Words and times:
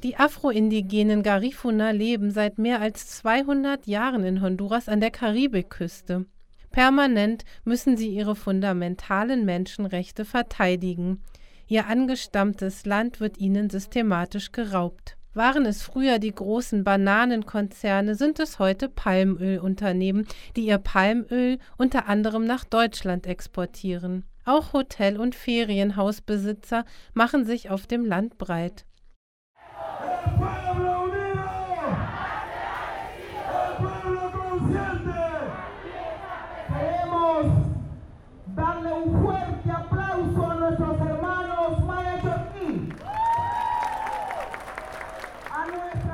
Die 0.05 0.17
afroindigenen 0.17 1.23
Garifuna 1.23 1.89
leben 1.89 2.29
seit 2.29 2.59
mehr 2.59 2.79
als 2.79 3.07
200 3.07 3.87
Jahren 3.87 4.23
in 4.23 4.39
Honduras 4.39 4.87
an 4.87 4.99
der 4.99 5.09
Karibikküste. 5.09 6.27
Permanent 6.69 7.43
müssen 7.63 7.97
sie 7.97 8.09
ihre 8.09 8.35
fundamentalen 8.35 9.45
Menschenrechte 9.45 10.23
verteidigen. 10.23 11.23
Ihr 11.65 11.87
angestammtes 11.87 12.85
Land 12.85 13.19
wird 13.19 13.39
ihnen 13.39 13.71
systematisch 13.71 14.51
geraubt. 14.51 15.17
Waren 15.33 15.65
es 15.65 15.81
früher 15.81 16.19
die 16.19 16.35
großen 16.35 16.83
Bananenkonzerne, 16.83 18.13
sind 18.13 18.39
es 18.39 18.59
heute 18.59 18.89
Palmölunternehmen, 18.89 20.27
die 20.55 20.67
ihr 20.67 20.77
Palmöl 20.77 21.57
unter 21.79 22.07
anderem 22.07 22.45
nach 22.45 22.63
Deutschland 22.63 23.25
exportieren. 23.25 24.23
Auch 24.45 24.73
Hotel- 24.73 25.19
und 25.19 25.33
Ferienhausbesitzer 25.33 26.85
machen 27.15 27.43
sich 27.47 27.71
auf 27.71 27.87
dem 27.87 28.05
Land 28.05 28.37
breit. 28.37 28.85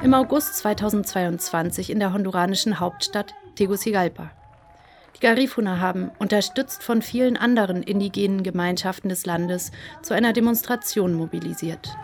Im 0.03 0.15
August 0.15 0.55
2022 0.57 1.91
in 1.91 1.99
der 1.99 2.11
honduranischen 2.11 2.79
Hauptstadt 2.79 3.35
Tegucigalpa. 3.53 4.31
Die 5.15 5.19
Garifuna 5.19 5.79
haben, 5.79 6.09
unterstützt 6.17 6.81
von 6.81 7.03
vielen 7.03 7.37
anderen 7.37 7.83
indigenen 7.83 8.41
Gemeinschaften 8.41 9.09
des 9.09 9.27
Landes, 9.27 9.71
zu 10.01 10.15
einer 10.15 10.33
Demonstration 10.33 11.13
mobilisiert. 11.13 11.95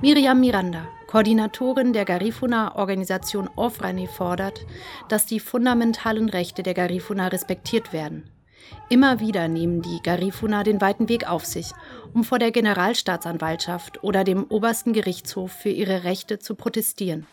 Miriam 0.00 0.38
Miranda, 0.38 0.86
Koordinatorin 1.14 1.92
der 1.92 2.04
Garifuna-Organisation 2.04 3.48
Ofrani, 3.54 4.08
fordert, 4.08 4.66
dass 5.08 5.26
die 5.26 5.38
fundamentalen 5.38 6.28
Rechte 6.28 6.64
der 6.64 6.74
Garifuna 6.74 7.28
respektiert 7.28 7.92
werden. 7.92 8.28
Immer 8.88 9.20
wieder 9.20 9.46
nehmen 9.46 9.80
die 9.80 10.00
Garifuna 10.02 10.64
den 10.64 10.80
weiten 10.80 11.08
Weg 11.08 11.30
auf 11.30 11.44
sich, 11.44 11.70
um 12.14 12.24
vor 12.24 12.40
der 12.40 12.50
Generalstaatsanwaltschaft 12.50 14.02
oder 14.02 14.24
dem 14.24 14.42
obersten 14.48 14.92
Gerichtshof 14.92 15.52
für 15.52 15.68
ihre 15.68 16.02
Rechte 16.02 16.40
zu 16.40 16.56
protestieren. 16.56 17.28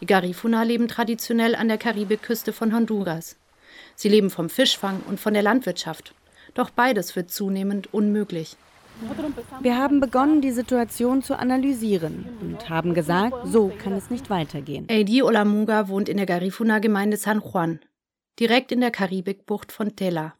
Die 0.00 0.06
Garifuna 0.06 0.64
leben 0.64 0.86
traditionell 0.86 1.54
an 1.54 1.68
der 1.68 1.78
Karibikküste 1.78 2.52
von 2.52 2.74
Honduras. 2.74 3.36
Sie 3.96 4.10
leben 4.10 4.28
vom 4.28 4.50
Fischfang 4.50 5.00
und 5.08 5.18
von 5.18 5.32
der 5.32 5.42
Landwirtschaft. 5.42 6.14
Doch 6.52 6.68
beides 6.68 7.16
wird 7.16 7.30
zunehmend 7.30 7.94
unmöglich. 7.94 8.58
Wir 9.60 9.76
haben 9.76 10.00
begonnen, 10.00 10.40
die 10.40 10.50
Situation 10.50 11.22
zu 11.22 11.38
analysieren 11.38 12.26
und 12.40 12.68
haben 12.68 12.94
gesagt, 12.94 13.34
so 13.44 13.72
kann 13.78 13.92
es 13.92 14.10
nicht 14.10 14.30
weitergehen. 14.30 14.86
Eidi 14.90 15.22
Olamuga 15.22 15.88
wohnt 15.88 16.08
in 16.08 16.16
der 16.16 16.26
Garifuna-Gemeinde 16.26 17.16
San 17.16 17.40
Juan, 17.40 17.80
direkt 18.38 18.72
in 18.72 18.80
der 18.80 18.90
Karibikbucht 18.90 19.72
von 19.72 19.96
Tela. 19.96 20.34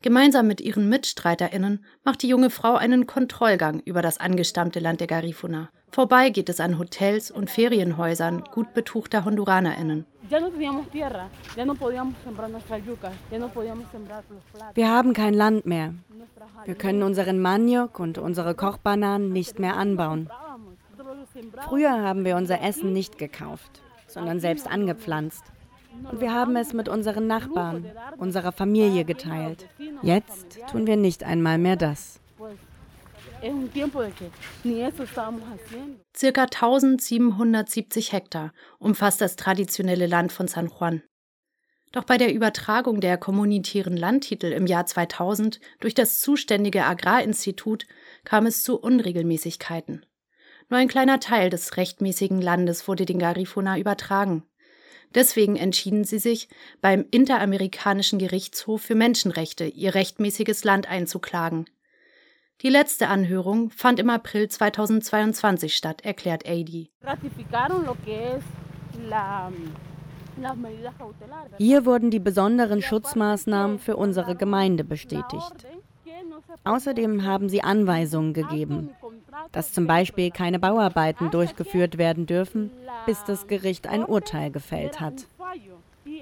Gemeinsam 0.00 0.46
mit 0.46 0.60
ihren 0.60 0.88
MitstreiterInnen 0.88 1.84
macht 2.04 2.22
die 2.22 2.28
junge 2.28 2.50
Frau 2.50 2.76
einen 2.76 3.08
Kontrollgang 3.08 3.80
über 3.80 4.00
das 4.00 4.18
angestammte 4.18 4.78
Land 4.78 5.00
der 5.00 5.08
Garifuna. 5.08 5.70
Vorbei 5.90 6.30
geht 6.30 6.48
es 6.48 6.60
an 6.60 6.78
Hotels 6.78 7.32
und 7.32 7.50
Ferienhäusern 7.50 8.44
gut 8.52 8.74
betuchter 8.74 9.24
HonduranerInnen. 9.24 10.06
Wir 14.74 14.88
haben 14.88 15.12
kein 15.14 15.34
Land 15.34 15.66
mehr. 15.66 15.94
Wir 16.64 16.74
können 16.76 17.02
unseren 17.02 17.40
Maniok 17.40 17.98
und 17.98 18.18
unsere 18.18 18.54
Kochbananen 18.54 19.32
nicht 19.32 19.58
mehr 19.58 19.76
anbauen. 19.76 20.30
Früher 21.68 22.02
haben 22.02 22.24
wir 22.24 22.36
unser 22.36 22.62
Essen 22.62 22.92
nicht 22.92 23.18
gekauft, 23.18 23.80
sondern 24.06 24.38
selbst 24.38 24.68
angepflanzt. 24.68 25.42
Und 26.10 26.20
wir 26.20 26.32
haben 26.32 26.56
es 26.56 26.72
mit 26.72 26.88
unseren 26.88 27.26
Nachbarn, 27.26 27.90
unserer 28.18 28.52
Familie 28.52 29.04
geteilt. 29.04 29.66
Jetzt 30.02 30.58
tun 30.70 30.86
wir 30.86 30.96
nicht 30.96 31.24
einmal 31.24 31.58
mehr 31.58 31.76
das. 31.76 32.20
Circa 36.16 36.42
1770 36.42 38.12
Hektar 38.12 38.52
umfasst 38.78 39.20
das 39.20 39.36
traditionelle 39.36 40.06
Land 40.06 40.32
von 40.32 40.48
San 40.48 40.68
Juan. 40.68 41.02
Doch 41.92 42.04
bei 42.04 42.18
der 42.18 42.34
Übertragung 42.34 43.00
der 43.00 43.16
kommunitären 43.16 43.96
Landtitel 43.96 44.52
im 44.52 44.66
Jahr 44.66 44.86
2000 44.86 45.60
durch 45.80 45.94
das 45.94 46.20
zuständige 46.20 46.84
Agrarinstitut 46.84 47.86
kam 48.24 48.46
es 48.46 48.62
zu 48.62 48.78
Unregelmäßigkeiten. 48.78 50.04
Nur 50.68 50.80
ein 50.80 50.88
kleiner 50.88 51.18
Teil 51.18 51.48
des 51.48 51.78
rechtmäßigen 51.78 52.42
Landes 52.42 52.88
wurde 52.88 53.06
den 53.06 53.18
Garifuna 53.18 53.78
übertragen. 53.78 54.42
Deswegen 55.14 55.56
entschieden 55.56 56.04
sie 56.04 56.18
sich, 56.18 56.48
beim 56.80 57.04
Interamerikanischen 57.10 58.18
Gerichtshof 58.18 58.82
für 58.82 58.94
Menschenrechte 58.94 59.64
ihr 59.64 59.94
rechtmäßiges 59.94 60.64
Land 60.64 60.88
einzuklagen. 60.88 61.66
Die 62.62 62.70
letzte 62.70 63.08
Anhörung 63.08 63.70
fand 63.70 64.00
im 64.00 64.10
April 64.10 64.48
2022 64.48 65.76
statt, 65.76 66.04
erklärt 66.04 66.44
AD. 66.48 66.90
Hier 71.56 71.86
wurden 71.86 72.10
die 72.10 72.18
besonderen 72.18 72.82
Schutzmaßnahmen 72.82 73.78
für 73.78 73.96
unsere 73.96 74.36
Gemeinde 74.36 74.84
bestätigt. 74.84 75.66
Außerdem 76.64 77.24
haben 77.24 77.48
sie 77.48 77.62
Anweisungen 77.62 78.32
gegeben, 78.34 78.90
dass 79.52 79.72
zum 79.72 79.86
Beispiel 79.86 80.30
keine 80.30 80.58
Bauarbeiten 80.58 81.30
durchgeführt 81.30 81.98
werden 81.98 82.26
dürfen, 82.26 82.70
bis 83.06 83.24
das 83.24 83.46
Gericht 83.46 83.86
ein 83.86 84.04
Urteil 84.04 84.50
gefällt 84.50 85.00
hat. 85.00 85.26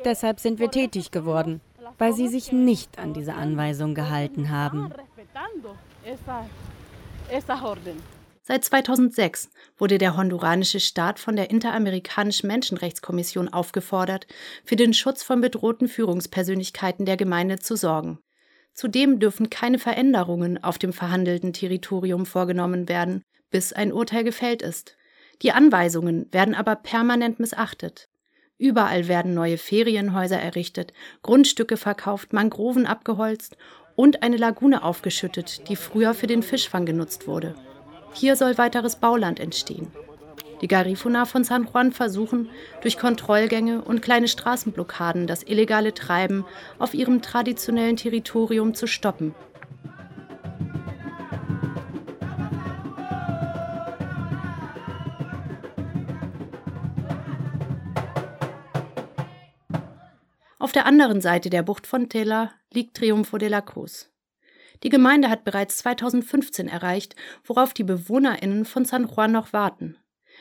Deshalb 0.04 0.40
sind 0.40 0.58
wir 0.58 0.70
tätig 0.70 1.10
geworden, 1.10 1.60
weil 1.98 2.12
sie 2.12 2.28
sich 2.28 2.52
nicht 2.52 2.98
an 2.98 3.12
diese 3.12 3.34
Anweisung 3.34 3.94
gehalten 3.94 4.50
haben. 4.50 4.92
Seit 8.42 8.64
2006 8.64 9.50
wurde 9.76 9.98
der 9.98 10.16
honduranische 10.16 10.78
Staat 10.78 11.18
von 11.18 11.34
der 11.34 11.50
Interamerikanischen 11.50 12.46
Menschenrechtskommission 12.46 13.48
aufgefordert, 13.48 14.28
für 14.64 14.76
den 14.76 14.94
Schutz 14.94 15.24
von 15.24 15.40
bedrohten 15.40 15.88
Führungspersönlichkeiten 15.88 17.06
der 17.06 17.16
Gemeinde 17.16 17.58
zu 17.58 17.76
sorgen. 17.76 18.20
Zudem 18.76 19.20
dürfen 19.20 19.48
keine 19.48 19.78
Veränderungen 19.78 20.62
auf 20.62 20.76
dem 20.76 20.92
verhandelten 20.92 21.54
Territorium 21.54 22.26
vorgenommen 22.26 22.90
werden, 22.90 23.22
bis 23.50 23.72
ein 23.72 23.90
Urteil 23.90 24.22
gefällt 24.22 24.60
ist. 24.60 24.96
Die 25.40 25.52
Anweisungen 25.52 26.28
werden 26.30 26.54
aber 26.54 26.76
permanent 26.76 27.40
missachtet. 27.40 28.10
Überall 28.58 29.08
werden 29.08 29.32
neue 29.32 29.56
Ferienhäuser 29.56 30.38
errichtet, 30.38 30.92
Grundstücke 31.22 31.78
verkauft, 31.78 32.34
Mangroven 32.34 32.84
abgeholzt 32.86 33.56
und 33.96 34.22
eine 34.22 34.36
Lagune 34.36 34.84
aufgeschüttet, 34.84 35.68
die 35.70 35.76
früher 35.76 36.12
für 36.12 36.26
den 36.26 36.42
Fischfang 36.42 36.84
genutzt 36.84 37.26
wurde. 37.26 37.54
Hier 38.12 38.36
soll 38.36 38.58
weiteres 38.58 38.96
Bauland 38.96 39.40
entstehen. 39.40 39.90
Die 40.62 40.68
Garifuna 40.68 41.26
von 41.26 41.44
San 41.44 41.68
Juan 41.70 41.92
versuchen, 41.92 42.48
durch 42.80 42.98
Kontrollgänge 42.98 43.82
und 43.82 44.00
kleine 44.00 44.28
Straßenblockaden 44.28 45.26
das 45.26 45.42
illegale 45.42 45.92
Treiben 45.92 46.46
auf 46.78 46.94
ihrem 46.94 47.20
traditionellen 47.20 47.96
Territorium 47.96 48.74
zu 48.74 48.86
stoppen. 48.86 49.34
Auf 60.58 60.72
der 60.72 60.86
anderen 60.86 61.20
Seite 61.20 61.50
der 61.50 61.62
Bucht 61.62 61.86
von 61.86 62.08
Tela 62.08 62.50
liegt 62.72 62.96
Triunfo 62.96 63.38
de 63.38 63.48
la 63.48 63.60
Cruz. 63.60 64.10
Die 64.82 64.88
Gemeinde 64.88 65.30
hat 65.30 65.44
bereits 65.44 65.76
2015 65.78 66.66
erreicht, 66.66 67.14
worauf 67.44 67.72
die 67.72 67.84
BewohnerInnen 67.84 68.64
von 68.64 68.84
San 68.84 69.06
Juan 69.06 69.32
noch 69.32 69.52
warten. 69.52 69.96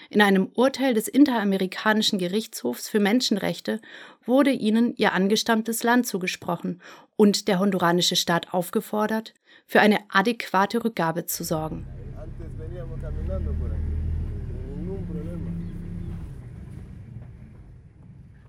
In 0.09 0.21
einem 0.21 0.49
Urteil 0.53 0.93
des 0.93 1.07
Interamerikanischen 1.07 2.19
Gerichtshofs 2.19 2.89
für 2.89 2.99
Menschenrechte 2.99 3.81
wurde 4.25 4.51
ihnen 4.51 4.95
ihr 4.95 5.13
angestammtes 5.13 5.83
Land 5.83 6.05
zugesprochen 6.07 6.81
und 7.15 7.47
der 7.47 7.59
honduranische 7.59 8.15
Staat 8.15 8.53
aufgefordert, 8.53 9.33
für 9.65 9.79
eine 9.79 9.99
adäquate 10.09 10.83
Rückgabe 10.83 11.25
zu 11.25 11.43
sorgen. 11.43 11.87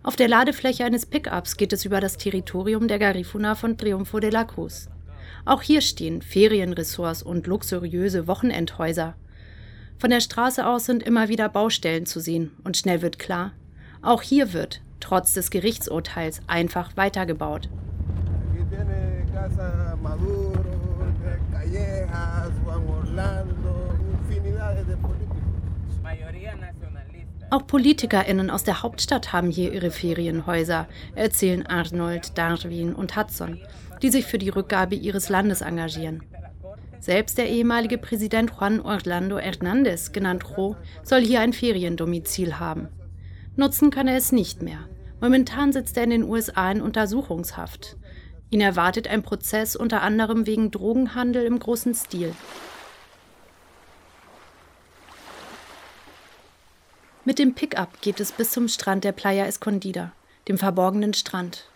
Auf 0.03 0.15
der 0.15 0.29
Ladefläche 0.29 0.85
eines 0.85 1.05
Pickups 1.05 1.57
geht 1.57 1.73
es 1.73 1.85
über 1.85 2.01
das 2.01 2.17
Territorium 2.17 2.87
der 2.87 3.01
Garifuna 3.01 3.57
von 3.57 3.77
Triunfo 3.77 4.21
de 4.21 4.31
la 4.31 4.45
Cruz. 4.45 4.89
Auch 5.45 5.63
hier 5.63 5.81
stehen 5.81 6.23
Ferienressorts 6.23 7.25
und 7.25 7.47
luxuriöse 7.49 8.29
Wochenendhäuser. 8.29 9.17
Von 9.99 10.11
der 10.11 10.21
Straße 10.21 10.67
aus 10.67 10.85
sind 10.85 11.03
immer 11.03 11.29
wieder 11.29 11.49
Baustellen 11.49 12.07
zu 12.07 12.21
sehen 12.21 12.53
und 12.65 12.77
schnell 12.77 13.03
wird 13.03 13.19
klar, 13.19 13.53
auch 14.03 14.23
hier 14.23 14.53
wird, 14.53 14.81
trotz 15.01 15.33
des 15.33 15.51
Gerichtsurteils, 15.51 16.41
einfach 16.47 16.97
weitergebaut. 16.97 17.69
Auch 27.49 27.67
PolitikerInnen 27.67 28.51
aus 28.51 28.65
der 28.65 28.83
Hauptstadt 28.83 29.33
haben 29.33 29.51
hier 29.51 29.73
ihre 29.73 29.91
Ferienhäuser, 29.91 30.89
erzählen 31.15 31.67
Arnold, 31.67 32.37
Darwin 32.37 32.95
und 32.95 33.17
Hudson 33.17 33.61
die 34.03 34.11
sich 34.11 34.27
für 34.27 34.39
die 34.39 34.49
Rückgabe 34.49 34.95
ihres 34.95 35.29
Landes 35.29 35.61
engagieren. 35.61 36.23
Selbst 37.07 37.39
der 37.39 37.49
ehemalige 37.49 37.99
Präsident 37.99 38.51
Juan 38.59 38.81
Orlando 38.81 39.37
Hernández, 39.39 40.11
genannt 40.11 40.43
Jo, 40.57 40.75
soll 41.05 41.21
hier 41.21 41.39
ein 41.39 41.53
Feriendomizil 41.53 42.59
haben. 42.59 42.89
Nutzen 43.55 43.93
kann 43.93 44.09
er 44.09 44.17
es 44.17 44.33
nicht 44.33 44.61
mehr. 44.61 44.89
Momentan 45.21 45.73
sitzt 45.73 45.97
er 45.97 46.03
in 46.03 46.11
den 46.11 46.25
USA 46.25 46.69
in 46.69 46.83
Untersuchungshaft. 46.83 47.97
Ihn 48.51 48.61
erwartet 48.61 49.07
ein 49.07 49.23
Prozess 49.23 49.77
unter 49.77 50.03
anderem 50.03 50.49
wegen 50.49 50.73
Drogenhandel 50.73 51.47
im 51.47 51.61
großen 51.61 51.95
Stil. 51.95 52.35
Mit 57.25 57.39
dem 57.39 57.55
Pickup 57.55 58.01
geht 58.01 58.19
es 58.19 58.33
bis 58.33 58.51
zum 58.51 58.67
Strand 58.67 59.05
der 59.05 59.13
Playa 59.13 59.47
Escondida, 59.47 60.11
dem 60.49 60.59
verborgenen 60.59 61.15
Strand. 61.15 61.69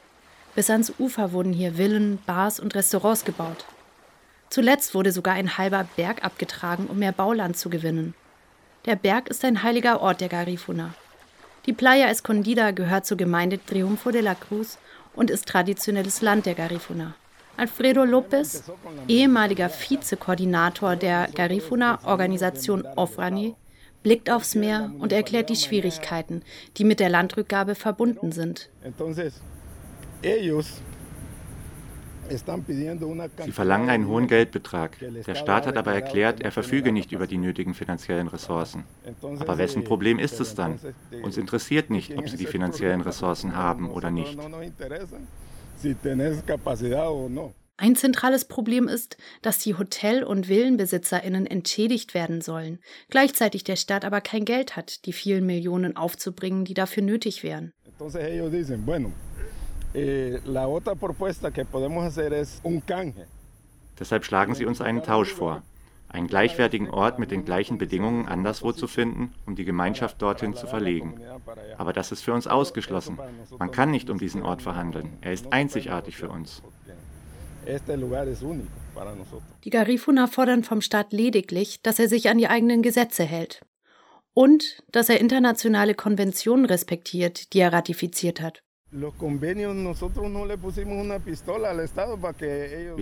Bis 0.56 0.70
ans 0.70 0.92
Ufer 0.98 1.30
wurden 1.30 1.52
hier 1.52 1.74
Villen, 1.74 2.18
Bars 2.26 2.58
und 2.58 2.74
Restaurants 2.74 3.24
gebaut. 3.24 3.64
Zuletzt 4.50 4.94
wurde 4.94 5.12
sogar 5.12 5.34
ein 5.34 5.56
halber 5.58 5.86
Berg 5.96 6.24
abgetragen, 6.24 6.86
um 6.88 6.98
mehr 6.98 7.12
Bauland 7.12 7.56
zu 7.56 7.70
gewinnen. 7.70 8.14
Der 8.84 8.96
Berg 8.96 9.28
ist 9.28 9.44
ein 9.44 9.62
heiliger 9.62 10.00
Ort 10.00 10.20
der 10.20 10.28
Garifuna. 10.28 10.94
Die 11.66 11.72
Playa 11.72 12.08
Escondida 12.08 12.72
gehört 12.72 13.06
zur 13.06 13.16
Gemeinde 13.16 13.64
Triunfo 13.64 14.10
de 14.10 14.22
la 14.22 14.34
Cruz 14.34 14.78
und 15.14 15.30
ist 15.30 15.46
traditionelles 15.46 16.20
Land 16.20 16.46
der 16.46 16.54
Garifuna. 16.54 17.14
Alfredo 17.56 18.04
Lopez, 18.04 18.64
ehemaliger 19.06 19.68
Vizekoordinator 19.70 20.96
der 20.96 21.28
Garifuna-Organisation 21.34 22.86
Ofrani, 22.96 23.54
blickt 24.02 24.30
aufs 24.30 24.54
Meer 24.54 24.90
und 24.98 25.12
erklärt 25.12 25.50
die 25.50 25.56
Schwierigkeiten, 25.56 26.42
die 26.76 26.84
mit 26.84 27.00
der 27.00 27.10
Landrückgabe 27.10 27.74
verbunden 27.74 28.32
sind. 28.32 28.70
Sie 32.30 33.52
verlangen 33.52 33.90
einen 33.90 34.06
hohen 34.06 34.26
Geldbetrag. 34.26 34.96
Der 35.26 35.34
Staat 35.34 35.66
hat 35.66 35.76
aber 35.76 35.92
erklärt, 35.92 36.40
er 36.40 36.52
verfüge 36.52 36.92
nicht 36.92 37.12
über 37.12 37.26
die 37.26 37.38
nötigen 37.38 37.74
finanziellen 37.74 38.28
Ressourcen. 38.28 38.84
Aber 39.22 39.58
wessen 39.58 39.84
Problem 39.84 40.18
ist 40.18 40.40
es 40.40 40.54
dann? 40.54 40.78
Uns 41.22 41.36
interessiert 41.36 41.90
nicht, 41.90 42.16
ob 42.16 42.28
sie 42.28 42.36
die 42.36 42.46
finanziellen 42.46 43.00
Ressourcen 43.00 43.56
haben 43.56 43.90
oder 43.90 44.10
nicht. 44.10 44.38
Ein 47.76 47.96
zentrales 47.96 48.44
Problem 48.44 48.88
ist, 48.88 49.16
dass 49.40 49.58
die 49.58 49.74
Hotel- 49.74 50.22
und 50.22 50.48
Villenbesitzerinnen 50.48 51.46
entschädigt 51.46 52.12
werden 52.12 52.42
sollen, 52.42 52.78
gleichzeitig 53.08 53.64
der 53.64 53.76
Staat 53.76 54.04
aber 54.04 54.20
kein 54.20 54.44
Geld 54.44 54.76
hat, 54.76 55.06
die 55.06 55.14
vielen 55.14 55.46
Millionen 55.46 55.96
aufzubringen, 55.96 56.66
die 56.66 56.74
dafür 56.74 57.02
nötig 57.02 57.42
wären. 57.42 57.72
Eh, 59.94 60.38
Deshalb 63.98 64.24
schlagen 64.24 64.54
sie 64.54 64.64
uns 64.64 64.80
einen 64.80 65.02
Tausch 65.02 65.32
vor, 65.34 65.62
einen 66.08 66.26
gleichwertigen 66.26 66.90
Ort 66.90 67.18
mit 67.18 67.30
den 67.30 67.44
gleichen 67.44 67.76
Bedingungen 67.78 68.26
anderswo 68.26 68.72
zu 68.72 68.86
finden, 68.86 69.34
um 69.46 69.56
die 69.56 69.64
Gemeinschaft 69.64 70.22
dorthin 70.22 70.54
zu 70.54 70.66
verlegen. 70.66 71.20
Aber 71.76 71.92
das 71.92 72.12
ist 72.12 72.22
für 72.22 72.32
uns 72.32 72.46
ausgeschlossen. 72.46 73.18
Man 73.58 73.70
kann 73.70 73.90
nicht 73.90 74.10
um 74.10 74.18
diesen 74.18 74.42
Ort 74.42 74.62
verhandeln. 74.62 75.18
Er 75.20 75.32
ist 75.32 75.52
einzigartig 75.52 76.16
für 76.16 76.28
uns. 76.28 76.62
Die 79.64 79.70
Garifuna 79.70 80.26
fordern 80.26 80.64
vom 80.64 80.80
Staat 80.80 81.12
lediglich, 81.12 81.82
dass 81.82 81.98
er 81.98 82.08
sich 82.08 82.28
an 82.28 82.38
die 82.38 82.48
eigenen 82.48 82.82
Gesetze 82.82 83.24
hält 83.24 83.60
und 84.34 84.82
dass 84.90 85.08
er 85.08 85.20
internationale 85.20 85.94
Konventionen 85.94 86.64
respektiert, 86.64 87.52
die 87.52 87.60
er 87.60 87.72
ratifiziert 87.72 88.40
hat. 88.40 88.62
Wir 88.92 89.12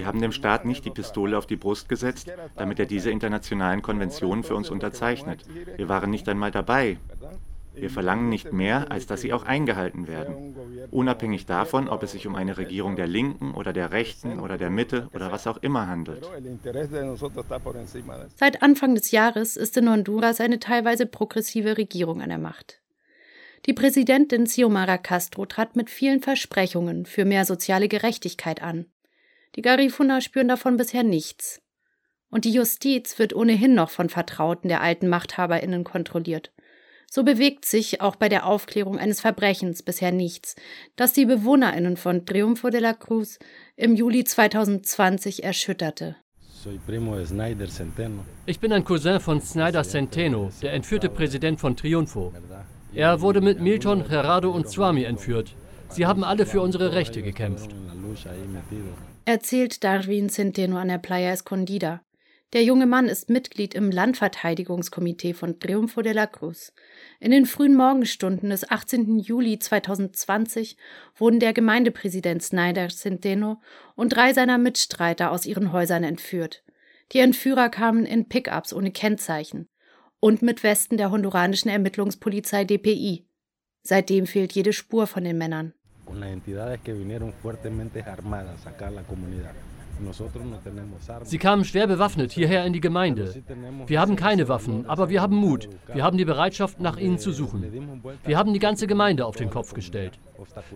haben 0.07 0.21
dem 0.21 0.33
Staat 0.33 0.67
nicht 0.67 0.85
die 0.85 0.91
Pistole 0.91 1.39
auf 1.39 1.47
die 1.47 1.57
Brust 1.57 1.89
gesetzt, 1.89 2.31
damit 2.57 2.79
er 2.79 2.85
diese 2.85 3.11
internationalen 3.11 3.81
Konventionen 3.81 4.45
für 4.45 4.55
uns 4.55 4.69
unterzeichnet. 4.69 5.47
Wir 5.77 5.89
waren 5.89 6.11
nicht 6.11 6.29
einmal 6.29 6.51
dabei. 6.51 6.99
Wir 7.75 7.91
verlangen 7.91 8.29
nicht 8.29 8.53
mehr, 8.53 8.91
als 8.91 9.07
dass 9.07 9.23
sie 9.23 9.33
auch 9.33 9.45
eingehalten 9.45 10.09
werden. 10.09 10.55
Unabhängig 10.91 11.47
davon, 11.47 11.89
ob 11.89 12.03
es 12.03 12.13
sich 12.13 12.27
um 12.27 12.35
eine 12.35 12.59
Regierung 12.59 12.97
der 12.97 13.07
Linken 13.07 13.55
oder 13.55 13.73
der 13.73 13.93
Rechten 13.93 14.41
oder 14.41 14.59
der 14.59 14.69
Mitte 14.71 15.09
oder 15.15 15.33
was 15.33 15.47
auch 15.47 15.59
immer 15.59 15.87
handelt. 15.87 16.29
Seit 18.37 18.63
Anfang 18.63 18.95
des 18.95 19.11
Jahres 19.11 19.57
ist 19.57 19.77
in 19.77 19.89
Honduras 19.89 20.41
eine 20.41 20.59
teilweise 20.59 21.07
progressive 21.07 21.79
Regierung 21.79 22.21
an 22.21 22.29
der 22.29 22.39
Macht. 22.39 22.81
Die 23.67 23.73
Präsidentin 23.73 24.45
Xiomara 24.45 24.99
Castro 24.99 25.47
trat 25.47 25.77
mit 25.77 25.91
vielen 25.91 26.21
Versprechungen 26.23 27.07
für 27.07 27.25
mehr 27.25 27.45
soziale 27.45 27.89
Gerechtigkeit 27.89 28.63
an. 28.63 28.87
Die 29.57 29.63
Garifuna 29.63 30.21
spüren 30.21 30.49
davon 30.49 30.77
bisher 30.77 31.03
nichts. 31.03 31.61
Und 32.31 32.45
die 32.45 32.53
Justiz 32.53 33.19
wird 33.19 33.35
ohnehin 33.35 33.75
noch 33.75 33.91
von 33.91 34.09
Vertrauten 34.09 34.69
der 34.69 34.83
alten 34.83 35.09
MachthaberInnen 35.09 35.85
kontrolliert. 35.85 36.53
So 37.11 37.25
bewegt 37.25 37.65
sich 37.65 38.03
auch 38.03 38.17
bei 38.17 38.29
der 38.29 38.45
Aufklärung 38.45 38.99
eines 38.99 39.23
Verbrechens 39.23 39.83
bisher 39.83 40.13
nichts, 40.13 40.57
das 40.95 41.15
die 41.15 41.25
BewohnerInnen 41.25 41.97
von 41.97 42.27
Triunfo 42.27 42.69
de 42.69 42.81
la 42.81 42.93
Cruz 42.93 43.39
im 43.77 43.97
Juli 43.97 44.25
2020 44.25 45.43
erschütterte. 45.43 46.17
Ich 48.47 48.61
bin 48.61 48.73
ein 48.73 48.85
Cousin 48.85 49.21
von 49.21 49.41
Snyder 49.41 49.85
Centeno, 49.85 50.51
der 50.61 50.75
entführte 50.75 51.09
Präsident 51.09 51.61
von 51.61 51.77
Triunfo. 51.77 52.35
Er 52.95 53.21
wurde 53.21 53.41
mit 53.41 53.61
Milton, 53.61 54.05
Gerardo 54.09 54.51
und 54.51 54.69
Swami 54.69 55.05
entführt. 55.05 55.55
Sie 55.91 56.07
haben 56.07 56.25
alle 56.25 56.47
für 56.47 56.63
unsere 56.63 56.95
Rechte 56.95 57.23
gekämpft. 57.23 57.71
Erzählt 59.25 59.85
Darwin 59.85 60.31
Centeno 60.31 60.79
an 60.79 60.89
der 60.89 60.99
Playa 60.99 61.33
Escondida. 61.33 62.01
Der 62.55 62.65
junge 62.65 62.87
Mann 62.87 63.09
ist 63.09 63.29
Mitglied 63.29 63.75
im 63.75 63.91
Landverteidigungskomitee 63.91 65.35
von 65.35 65.61
Triunfo 65.61 66.01
de 66.01 66.15
la 66.15 66.27
Cruz. 66.27 66.73
In 67.21 67.31
den 67.31 67.45
frühen 67.45 67.77
Morgenstunden 67.77 68.49
des 68.49 68.71
18. 68.71 69.19
Juli 69.19 69.59
2020 69.59 70.79
wurden 71.15 71.41
der 71.41 71.53
Gemeindepräsident 71.53 72.43
Snyder 72.43 72.89
Centeno 72.89 73.61
und 73.97 74.15
drei 74.15 74.33
seiner 74.33 74.57
Mitstreiter 74.57 75.31
aus 75.31 75.45
ihren 75.45 75.73
Häusern 75.73 76.05
entführt. 76.05 76.65
Die 77.13 77.19
Entführer 77.19 77.69
kamen 77.69 78.07
in 78.07 78.31
Pickups 78.31 78.73
ohne 78.73 78.93
Kennzeichen 78.93 79.69
und 80.21 80.43
mit 80.43 80.63
Westen 80.63 80.97
der 80.97 81.11
honduranischen 81.11 81.71
Ermittlungspolizei 81.71 82.65
DPI. 82.65 83.27
Seitdem 83.83 84.27
fehlt 84.27 84.53
jede 84.53 84.73
Spur 84.73 85.07
von 85.07 85.25
den 85.25 85.39
Männern. 85.39 85.73
Sie 91.25 91.39
kamen 91.39 91.65
schwer 91.65 91.87
bewaffnet 91.87 92.33
hierher 92.33 92.65
in 92.65 92.73
die 92.73 92.81
Gemeinde. 92.81 93.35
Wir 93.87 94.01
haben 94.01 94.17
keine 94.17 94.49
Waffen, 94.49 94.87
aber 94.87 95.09
wir 95.09 95.21
haben 95.21 95.37
Mut. 95.37 95.69
Wir 95.93 96.05
haben 96.05 96.17
die 96.17 96.25
Bereitschaft, 96.25 96.81
nach 96.81 96.97
ihnen 96.99 97.19
zu 97.19 97.33
suchen. 97.33 97.65
Wir 98.25 98.39
haben 98.39 98.53
die 98.53 98.59
ganze 98.59 98.87
Gemeinde 98.87 99.27
auf 99.27 99.37
den 99.37 99.51
Kopf 99.51 99.75
gestellt. 99.75 100.19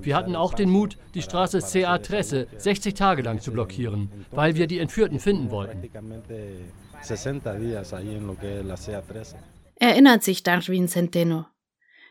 Wir 0.01 0.17
hatten 0.17 0.35
auch 0.35 0.55
den 0.55 0.71
Mut, 0.71 0.99
die 1.15 1.23
Straße 1.23 1.61
CA 1.61 1.99
Tresse 1.99 2.49
60 2.57 2.95
Tage 2.95 3.23
lang 3.23 3.41
zu 3.41 3.53
blockieren, 3.53 4.11
weil 4.33 4.57
wir 4.57 4.67
die 4.67 4.79
Entführten 4.79 5.21
finden 5.21 5.51
wollten. 5.51 5.89
Erinnert 9.77 10.23
sich 10.23 10.43
Darwin 10.43 10.87
Centeno. 10.87 11.47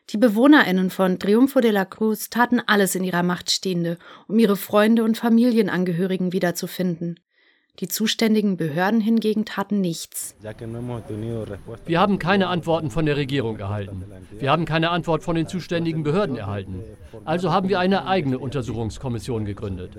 Die 0.09 0.17
BewohnerInnen 0.17 0.89
von 0.89 1.19
Triunfo 1.19 1.61
de 1.61 1.71
la 1.71 1.85
Cruz 1.85 2.29
taten 2.29 2.59
alles 2.59 2.95
in 2.95 3.03
ihrer 3.03 3.23
Macht 3.23 3.49
Stehende, 3.49 3.97
um 4.27 4.37
ihre 4.37 4.57
Freunde 4.57 5.03
und 5.03 5.17
Familienangehörigen 5.17 6.33
wiederzufinden. 6.33 7.19
Die 7.79 7.87
zuständigen 7.87 8.57
Behörden 8.57 8.99
hingegen 8.99 9.45
taten 9.45 9.79
nichts. 9.81 10.35
Wir 11.85 11.99
haben 11.99 12.19
keine 12.19 12.47
Antworten 12.47 12.91
von 12.91 13.05
der 13.05 13.15
Regierung 13.15 13.57
erhalten. 13.57 14.03
Wir 14.37 14.51
haben 14.51 14.65
keine 14.65 14.89
Antwort 14.91 15.23
von 15.23 15.35
den 15.35 15.47
zuständigen 15.47 16.03
Behörden 16.03 16.35
erhalten. 16.35 16.83
Also 17.23 17.51
haben 17.51 17.69
wir 17.69 17.79
eine 17.79 18.05
eigene 18.07 18.39
Untersuchungskommission 18.39 19.45
gegründet. 19.45 19.97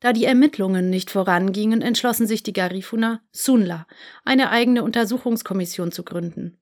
Da 0.00 0.12
die 0.12 0.26
Ermittlungen 0.26 0.90
nicht 0.90 1.10
vorangingen, 1.10 1.80
entschlossen 1.80 2.26
sich 2.26 2.42
die 2.42 2.52
Garifuna, 2.52 3.20
Sunla, 3.32 3.86
eine 4.24 4.50
eigene 4.50 4.84
Untersuchungskommission 4.84 5.90
zu 5.90 6.04
gründen. 6.04 6.58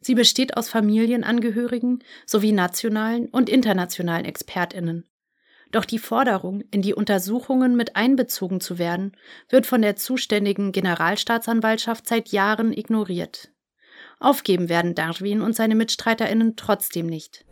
Sie 0.00 0.14
besteht 0.14 0.56
aus 0.56 0.68
Familienangehörigen 0.68 2.04
sowie 2.26 2.52
nationalen 2.52 3.26
und 3.26 3.48
internationalen 3.48 4.24
Expertinnen. 4.24 5.04
Doch 5.74 5.84
die 5.84 5.98
Forderung, 5.98 6.62
in 6.70 6.82
die 6.82 6.94
Untersuchungen 6.94 7.74
mit 7.74 7.96
einbezogen 7.96 8.60
zu 8.60 8.78
werden, 8.78 9.10
wird 9.48 9.66
von 9.66 9.82
der 9.82 9.96
zuständigen 9.96 10.70
Generalstaatsanwaltschaft 10.70 12.06
seit 12.06 12.28
Jahren 12.28 12.72
ignoriert. 12.72 13.50
Aufgeben 14.20 14.68
werden 14.68 14.94
Darwin 14.94 15.40
und 15.42 15.56
seine 15.56 15.74
Mitstreiterinnen 15.74 16.54
trotzdem 16.54 17.06
nicht. 17.06 17.44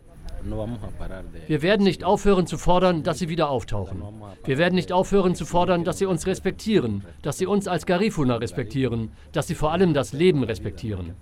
Wir 1.47 1.61
werden 1.61 1.83
nicht 1.83 2.05
aufhören 2.05 2.47
zu 2.47 2.57
fordern, 2.57 3.03
dass 3.03 3.19
sie 3.19 3.27
wieder 3.27 3.49
auftauchen. 3.49 4.01
Wir 4.45 4.57
werden 4.57 4.75
nicht 4.75 4.93
aufhören 4.93 5.35
zu 5.35 5.43
fordern, 5.43 5.83
dass 5.83 5.97
sie 5.97 6.05
uns 6.05 6.25
respektieren, 6.25 7.03
dass 7.23 7.39
sie 7.39 7.45
uns 7.45 7.67
als 7.67 7.85
Garifuna 7.85 8.37
respektieren, 8.37 9.11
dass 9.33 9.47
sie 9.47 9.55
vor 9.55 9.73
allem 9.73 9.93
das 9.93 10.13
Leben 10.13 10.45
respektieren. 10.45 11.15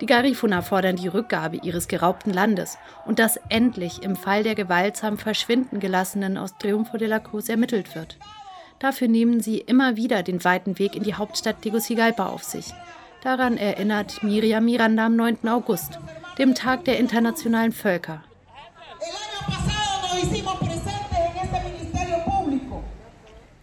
Die 0.00 0.06
Garifuna 0.06 0.62
fordern 0.62 0.96
die 0.96 1.08
Rückgabe 1.08 1.58
ihres 1.58 1.86
geraubten 1.86 2.32
Landes 2.32 2.78
und 3.06 3.20
dass 3.20 3.38
endlich 3.48 4.02
im 4.02 4.16
Fall 4.16 4.42
der 4.42 4.56
gewaltsam 4.56 5.18
verschwinden 5.18 5.78
gelassenen 5.78 6.36
aus 6.36 6.58
Triunfo 6.58 6.96
de 6.96 7.06
la 7.06 7.20
Cruz 7.20 7.48
ermittelt 7.48 7.94
wird. 7.94 8.18
Dafür 8.80 9.06
nehmen 9.06 9.40
sie 9.40 9.58
immer 9.58 9.96
wieder 9.96 10.24
den 10.24 10.42
weiten 10.42 10.78
Weg 10.80 10.96
in 10.96 11.04
die 11.04 11.14
Hauptstadt 11.14 11.62
Tegucigalpa 11.62 12.26
auf 12.26 12.42
sich. 12.42 12.74
Daran 13.22 13.56
erinnert 13.56 14.22
Miriam 14.24 14.64
Miranda 14.64 15.06
am 15.06 15.14
9. 15.14 15.48
August, 15.48 15.98
dem 16.38 16.56
Tag 16.56 16.84
der 16.84 16.98
internationalen 16.98 17.72
Völker. 17.72 18.22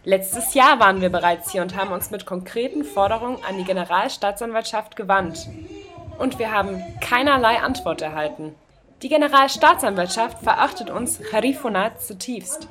Letztes 0.04 0.54
Jahr 0.54 0.80
waren 0.80 1.00
wir 1.00 1.10
bereits 1.10 1.52
hier 1.52 1.62
und 1.62 1.76
haben 1.76 1.92
uns 1.92 2.10
mit 2.10 2.26
konkreten 2.26 2.82
Forderungen 2.82 3.38
an 3.48 3.56
die 3.58 3.64
Generalstaatsanwaltschaft 3.64 4.96
gewandt 4.96 5.46
und 6.22 6.38
wir 6.38 6.52
haben 6.52 6.80
keinerlei 7.00 7.58
Antwort 7.58 8.00
erhalten. 8.00 8.54
Die 9.02 9.08
Generalstaatsanwaltschaft 9.08 10.38
verachtet 10.38 10.88
uns 10.88 11.20
Harifuna 11.32 11.96
zutiefst. 11.98 12.68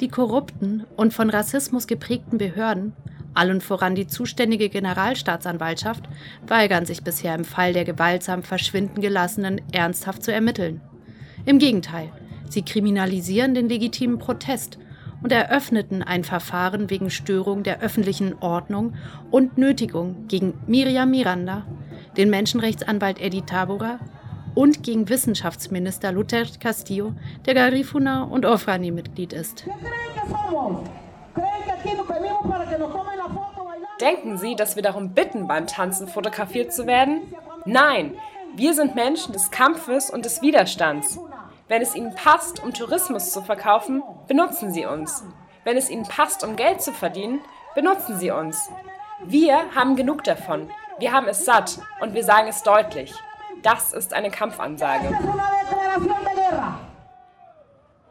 Die 0.00 0.08
korrupten 0.08 0.84
und 0.94 1.14
von 1.14 1.30
Rassismus 1.30 1.86
geprägten 1.86 2.36
Behörden, 2.36 2.92
allen 3.32 3.62
voran 3.62 3.94
die 3.94 4.06
zuständige 4.06 4.68
Generalstaatsanwaltschaft, 4.68 6.04
weigern 6.46 6.84
sich 6.84 7.02
bisher 7.02 7.34
im 7.34 7.46
Fall 7.46 7.72
der 7.72 7.86
gewaltsam 7.86 8.42
verschwinden 8.42 9.00
gelassenen 9.00 9.62
ernsthaft 9.72 10.22
zu 10.22 10.34
ermitteln. 10.34 10.82
Im 11.46 11.58
Gegenteil, 11.58 12.10
sie 12.50 12.62
kriminalisieren 12.62 13.54
den 13.54 13.70
legitimen 13.70 14.18
Protest 14.18 14.78
und 15.26 15.32
eröffneten 15.32 16.04
ein 16.04 16.22
Verfahren 16.22 16.88
wegen 16.88 17.10
Störung 17.10 17.64
der 17.64 17.80
öffentlichen 17.80 18.36
Ordnung 18.38 18.94
und 19.32 19.58
Nötigung 19.58 20.28
gegen 20.28 20.54
Miriam 20.68 21.10
Miranda, 21.10 21.66
den 22.16 22.30
Menschenrechtsanwalt 22.30 23.20
Eddie 23.20 23.42
Tabora 23.42 23.98
und 24.54 24.84
gegen 24.84 25.08
Wissenschaftsminister 25.08 26.12
Luther 26.12 26.44
Castillo, 26.60 27.12
der 27.44 27.54
Garifuna 27.54 28.22
und 28.22 28.46
Ofrani-Mitglied 28.46 29.32
ist. 29.32 29.66
Denken 34.00 34.38
Sie, 34.38 34.54
dass 34.54 34.76
wir 34.76 34.84
darum 34.84 35.10
bitten, 35.10 35.48
beim 35.48 35.66
Tanzen 35.66 36.06
fotografiert 36.06 36.72
zu 36.72 36.86
werden? 36.86 37.22
Nein, 37.64 38.14
wir 38.54 38.74
sind 38.74 38.94
Menschen 38.94 39.32
des 39.32 39.50
Kampfes 39.50 40.08
und 40.08 40.24
des 40.24 40.40
Widerstands. 40.40 41.18
Wenn 41.68 41.82
es 41.82 41.96
Ihnen 41.96 42.14
passt, 42.14 42.62
um 42.62 42.72
Tourismus 42.72 43.32
zu 43.32 43.42
verkaufen, 43.42 44.02
benutzen 44.28 44.72
Sie 44.72 44.86
uns. 44.86 45.24
Wenn 45.64 45.76
es 45.76 45.90
Ihnen 45.90 46.04
passt, 46.04 46.44
um 46.44 46.54
Geld 46.54 46.80
zu 46.80 46.92
verdienen, 46.92 47.40
benutzen 47.74 48.18
Sie 48.18 48.30
uns. 48.30 48.70
Wir 49.24 49.74
haben 49.74 49.96
genug 49.96 50.22
davon. 50.22 50.70
Wir 51.00 51.10
haben 51.10 51.26
es 51.26 51.44
satt 51.44 51.80
und 52.00 52.14
wir 52.14 52.22
sagen 52.22 52.46
es 52.46 52.62
deutlich. 52.62 53.12
Das 53.62 53.92
ist 53.92 54.14
eine 54.14 54.30
Kampfansage. 54.30 55.08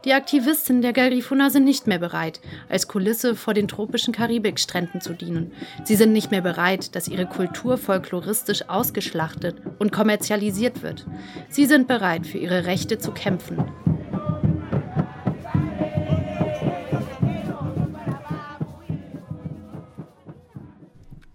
Die 0.06 0.14
Aktivisten 0.14 0.84
der 0.84 0.94
Garifuna 0.94 1.50
sind 1.50 1.66
nicht 1.66 1.88
mehr 1.88 1.98
bereit, 1.98 2.40
als 2.70 2.88
Kulisse 2.88 3.36
vor 3.36 3.56
den 3.56 3.68
tropischen 3.68 4.14
Karibikstränden 4.14 5.02
zu 5.02 5.14
dienen. 5.14 5.52
Sie 5.84 5.96
sind 5.96 6.14
nicht 6.14 6.30
mehr 6.30 6.42
bereit, 6.42 6.96
dass 6.96 7.08
ihre 7.08 7.26
Kultur 7.26 7.80
folkloristisch 7.80 8.70
ausgeschlachtet 8.70 9.56
und 9.80 9.92
kommerzialisiert 9.92 10.84
wird. 10.84 11.08
Sie 11.50 11.66
sind 11.66 11.88
bereit, 11.88 12.28
für 12.28 12.38
ihre 12.38 12.68
Rechte 12.68 13.00
zu 13.00 13.14
kämpfen. 13.14 13.66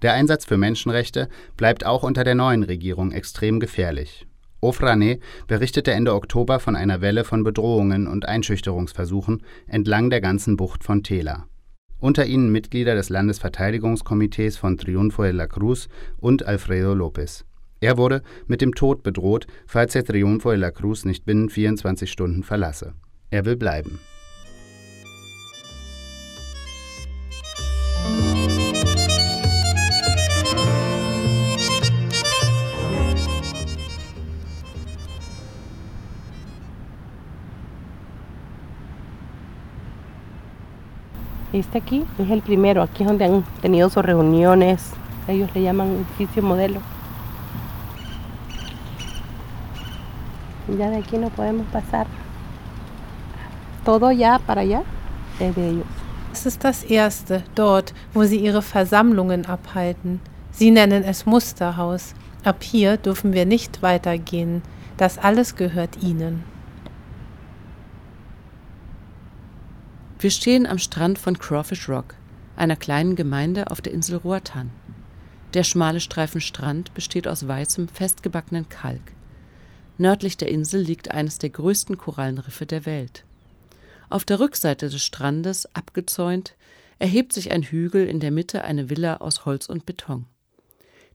Der 0.01 0.13
Einsatz 0.13 0.45
für 0.45 0.57
Menschenrechte 0.57 1.29
bleibt 1.57 1.85
auch 1.85 2.05
unter 2.05 2.23
der 2.23 2.37
neuen 2.37 2.63
Regierung 2.63 3.11
extrem 3.11 3.59
gefährlich. 3.59 4.29
Ofrane 4.61 5.21
berichtete 5.47 5.93
Ende 5.93 6.15
Oktober 6.15 6.61
von 6.61 6.77
einer 6.77 7.01
Welle 7.01 7.25
von 7.25 7.45
Bedrohungen 7.45 8.07
und 8.07 8.27
Einschüchterungsversuchen 8.27 9.43
entlang 9.67 10.11
der 10.11 10.21
ganzen 10.21 10.57
Bucht 10.57 10.85
von 10.85 11.03
Tela. 11.03 11.47
Unter 11.99 12.27
ihnen 12.27 12.53
Mitglieder 12.53 12.95
des 12.95 13.09
Landesverteidigungskomitees 13.09 14.59
von 14.59 14.77
Triunfo 14.77 15.23
de 15.23 15.33
la 15.33 15.47
Cruz 15.47 15.89
und 16.19 16.47
Alfredo 16.47 16.93
López. 16.93 17.45
Er 17.81 17.97
wurde 17.97 18.23
mit 18.47 18.61
dem 18.61 18.75
Tod 18.75 19.03
bedroht, 19.03 19.47
falls 19.67 19.95
er 19.95 20.05
Triunfo 20.05 20.51
de 20.51 20.59
la 20.59 20.71
Cruz 20.71 21.05
nicht 21.05 21.25
binnen 21.25 21.49
24 21.49 22.11
Stunden 22.11 22.43
verlasse. 22.43 22.95
Er 23.31 23.45
will 23.47 23.57
bleiben. 23.57 23.99
Este 41.53 41.79
aquí 41.79 42.05
es 42.19 42.31
el 42.31 42.43
primero, 42.43 42.81
aquí 42.83 43.03
es 43.03 43.09
donde 43.09 43.25
han 43.25 43.43
tenido 43.61 43.89
sus 43.89 44.05
reuniones, 44.05 44.93
ellos 45.27 45.51
le 45.55 45.63
llaman 45.63 45.89
edificio 45.89 46.43
modelo. 46.43 46.81
Ya 50.79 50.91
de 50.91 50.99
aquí 50.99 51.19
no 51.19 51.29
podemos 51.31 51.67
pasar. 51.73 52.07
Todo 53.85 54.13
ya 54.13 54.39
para 54.39 54.61
allá 54.61 54.83
es 55.41 55.57
de 55.57 55.69
ellos. 55.71 55.87
Es 56.33 56.47
ist 56.47 56.63
das 56.63 56.85
erste, 56.85 57.43
dort, 57.57 57.93
wo 58.15 58.25
sie 58.25 58.39
ihre 58.39 58.63
Versammlungen 58.63 59.47
abhalten. 59.47 60.21
Sie 60.53 60.71
nennen 60.71 61.03
es 61.03 61.27
Musterhaus. 61.27 62.15
Ab 62.45 62.63
hier 62.63 62.97
dürfen 62.97 63.33
wir 63.33 63.47
nicht 63.47 63.83
weitergehen. 63.83 64.63
Das 64.97 65.19
alles 65.19 65.57
gehört 65.57 66.03
ihnen. 66.03 66.45
Wir 70.21 70.31
stehen 70.31 70.67
am 70.67 70.77
Strand 70.77 71.19
von 71.19 71.39
Crawfish 71.39 71.89
Rock, 71.89 72.15
einer 72.55 72.77
kleinen 72.77 73.17
Gemeinde 73.17 73.71
auf 73.71 73.81
der 73.81 73.95
Insel 73.95 74.17
Roatan. 74.17 74.71
Der 75.55 75.65
schmale 75.65 75.99
Streifen 75.99 76.43
Strand 76.43 76.93
besteht 76.93 77.27
aus 77.27 77.49
weißem, 77.49 77.89
festgebackenen 77.89 78.69
Kalk. 78.69 79.01
Nördlich 79.97 80.37
der 80.37 80.51
Insel 80.51 80.83
liegt 80.83 81.11
eines 81.11 81.39
der 81.39 81.49
größten 81.49 81.97
Korallenriffe 81.97 82.67
der 82.67 82.85
Welt. 82.85 83.25
Auf 84.11 84.27
der 84.27 84.41
Rückseite 84.41 84.91
des 84.91 85.03
Strandes, 85.03 85.75
abgezäunt, 85.75 86.55
erhebt 86.99 87.33
sich 87.33 87.51
ein 87.51 87.63
Hügel, 87.63 88.07
in 88.07 88.21
der 88.21 88.31
Mitte 88.31 88.63
eine 88.63 88.91
Villa 88.91 89.17
aus 89.17 89.47
Holz 89.47 89.71
und 89.71 89.87
Beton. 89.87 90.27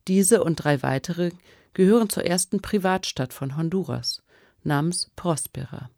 Diese 0.07 0.43
und 0.43 0.55
drei 0.55 0.81
weitere 0.81 1.29
gehören 1.75 2.09
zur 2.09 2.25
ersten 2.25 2.59
Privatstadt 2.59 3.33
von 3.33 3.55
Honduras, 3.55 4.24
namens 4.63 5.12
Prospera. 5.15 5.91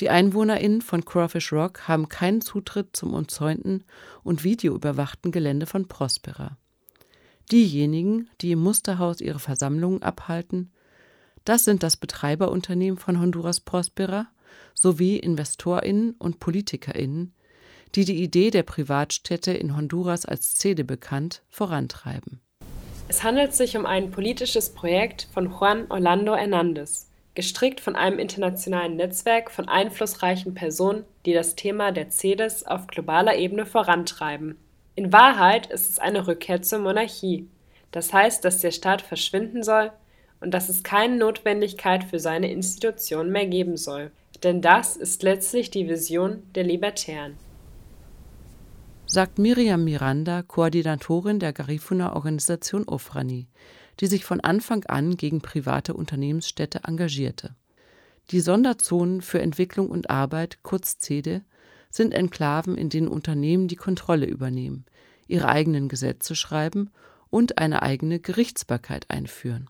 Die 0.00 0.10
EinwohnerInnen 0.10 0.80
von 0.80 1.04
Crawfish 1.04 1.52
Rock 1.52 1.88
haben 1.88 2.08
keinen 2.08 2.40
Zutritt 2.40 2.96
zum 2.96 3.14
umzäunten 3.14 3.84
und 4.22 4.44
videoüberwachten 4.44 5.32
Gelände 5.32 5.66
von 5.66 5.88
Prospera. 5.88 6.56
Diejenigen, 7.50 8.28
die 8.40 8.52
im 8.52 8.60
Musterhaus 8.60 9.20
ihre 9.20 9.40
Versammlungen 9.40 10.02
abhalten, 10.02 10.70
das 11.44 11.64
sind 11.64 11.82
das 11.82 11.96
Betreiberunternehmen 11.96 12.98
von 12.98 13.18
Honduras 13.18 13.60
Prospera 13.60 14.28
sowie 14.74 15.16
InvestorInnen 15.16 16.12
und 16.18 16.40
PolitikerInnen, 16.40 17.34
die 17.94 18.04
die 18.04 18.22
Idee 18.22 18.50
der 18.50 18.62
Privatstädte 18.62 19.52
in 19.52 19.74
Honduras 19.76 20.26
als 20.26 20.54
CEDE 20.54 20.84
bekannt 20.84 21.42
vorantreiben. 21.48 22.40
Es 23.08 23.24
handelt 23.24 23.54
sich 23.54 23.76
um 23.76 23.86
ein 23.86 24.10
politisches 24.10 24.74
Projekt 24.74 25.26
von 25.32 25.46
Juan 25.46 25.86
Orlando 25.88 26.34
Hernández, 26.34 27.07
gestrickt 27.38 27.80
von 27.80 27.94
einem 27.94 28.18
internationalen 28.18 28.96
Netzwerk 28.96 29.52
von 29.52 29.68
einflussreichen 29.68 30.54
Personen, 30.54 31.04
die 31.24 31.32
das 31.32 31.54
Thema 31.54 31.92
der 31.92 32.10
CEDES 32.10 32.64
auf 32.64 32.88
globaler 32.88 33.36
Ebene 33.36 33.64
vorantreiben. 33.64 34.58
In 34.96 35.12
Wahrheit 35.12 35.68
ist 35.68 35.88
es 35.88 36.00
eine 36.00 36.26
Rückkehr 36.26 36.62
zur 36.62 36.80
Monarchie. 36.80 37.46
Das 37.92 38.12
heißt, 38.12 38.44
dass 38.44 38.58
der 38.58 38.72
Staat 38.72 39.02
verschwinden 39.02 39.62
soll 39.62 39.92
und 40.40 40.52
dass 40.52 40.68
es 40.68 40.82
keine 40.82 41.16
Notwendigkeit 41.16 42.02
für 42.02 42.18
seine 42.18 42.50
Institutionen 42.50 43.30
mehr 43.30 43.46
geben 43.46 43.76
soll. 43.76 44.10
Denn 44.42 44.60
das 44.60 44.96
ist 44.96 45.22
letztlich 45.22 45.70
die 45.70 45.88
Vision 45.88 46.42
der 46.56 46.64
Libertären. 46.64 47.36
Sagt 49.06 49.38
Miriam 49.38 49.84
Miranda, 49.84 50.42
Koordinatorin 50.42 51.38
der 51.38 51.52
Garifuna-Organisation 51.52 52.82
Ofrani, 52.88 53.46
die 54.00 54.06
sich 54.06 54.24
von 54.24 54.40
Anfang 54.40 54.84
an 54.84 55.16
gegen 55.16 55.40
private 55.40 55.94
Unternehmensstädte 55.94 56.82
engagierte. 56.84 57.54
Die 58.30 58.40
Sonderzonen 58.40 59.22
für 59.22 59.40
Entwicklung 59.40 59.88
und 59.88 60.10
Arbeit, 60.10 60.58
kurz 60.62 60.98
CEDE, 60.98 61.42
sind 61.90 62.12
Enklaven, 62.12 62.76
in 62.76 62.90
denen 62.90 63.08
Unternehmen 63.08 63.68
die 63.68 63.76
Kontrolle 63.76 64.26
übernehmen, 64.26 64.84
ihre 65.26 65.48
eigenen 65.48 65.88
Gesetze 65.88 66.36
schreiben 66.36 66.90
und 67.30 67.58
eine 67.58 67.82
eigene 67.82 68.20
Gerichtsbarkeit 68.20 69.08
einführen. 69.10 69.68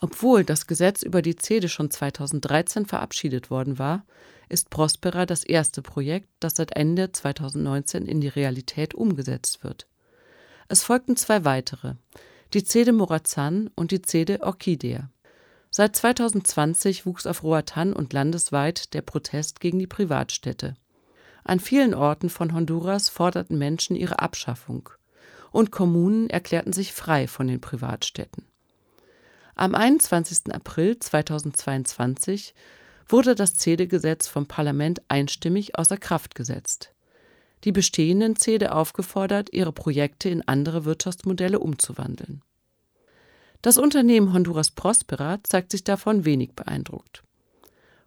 Obwohl 0.00 0.44
das 0.44 0.66
Gesetz 0.66 1.02
über 1.02 1.22
die 1.22 1.36
CEDE 1.36 1.68
schon 1.68 1.90
2013 1.90 2.86
verabschiedet 2.86 3.50
worden 3.50 3.78
war, 3.78 4.04
ist 4.48 4.70
Prospera 4.70 5.24
das 5.24 5.44
erste 5.44 5.80
Projekt, 5.82 6.28
das 6.40 6.54
seit 6.56 6.76
Ende 6.76 7.12
2019 7.12 8.06
in 8.06 8.20
die 8.20 8.28
Realität 8.28 8.94
umgesetzt 8.94 9.64
wird. 9.64 9.86
Es 10.68 10.82
folgten 10.82 11.16
zwei 11.16 11.44
weitere, 11.44 11.94
die 12.54 12.62
CEDE 12.62 12.92
Morazan 12.92 13.68
und 13.74 13.90
die 13.90 14.00
CEDE 14.00 14.40
Orchidea. 14.40 15.10
Seit 15.70 15.96
2020 15.96 17.04
wuchs 17.04 17.26
auf 17.26 17.42
Roatan 17.42 17.92
und 17.92 18.12
landesweit 18.12 18.94
der 18.94 19.02
Protest 19.02 19.58
gegen 19.58 19.80
die 19.80 19.88
Privatstädte. 19.88 20.76
An 21.42 21.58
vielen 21.58 21.94
Orten 21.94 22.30
von 22.30 22.54
Honduras 22.54 23.08
forderten 23.08 23.58
Menschen 23.58 23.96
ihre 23.96 24.20
Abschaffung 24.20 24.88
und 25.50 25.72
Kommunen 25.72 26.30
erklärten 26.30 26.72
sich 26.72 26.92
frei 26.92 27.26
von 27.26 27.48
den 27.48 27.60
Privatstädten. 27.60 28.46
Am 29.56 29.74
21. 29.74 30.54
April 30.54 30.96
2022 30.98 32.54
wurde 33.08 33.34
das 33.34 33.56
CEDE-Gesetz 33.56 34.28
vom 34.28 34.46
Parlament 34.46 35.02
einstimmig 35.08 35.76
außer 35.76 35.96
Kraft 35.96 36.36
gesetzt. 36.36 36.93
Die 37.64 37.72
bestehenden 37.72 38.36
CEDE 38.36 38.74
aufgefordert, 38.74 39.48
ihre 39.52 39.72
Projekte 39.72 40.28
in 40.28 40.46
andere 40.46 40.84
Wirtschaftsmodelle 40.84 41.58
umzuwandeln. 41.58 42.42
Das 43.62 43.78
Unternehmen 43.78 44.34
Honduras 44.34 44.70
Prospera 44.70 45.38
zeigt 45.42 45.70
sich 45.70 45.84
davon 45.84 46.26
wenig 46.26 46.52
beeindruckt. 46.52 47.22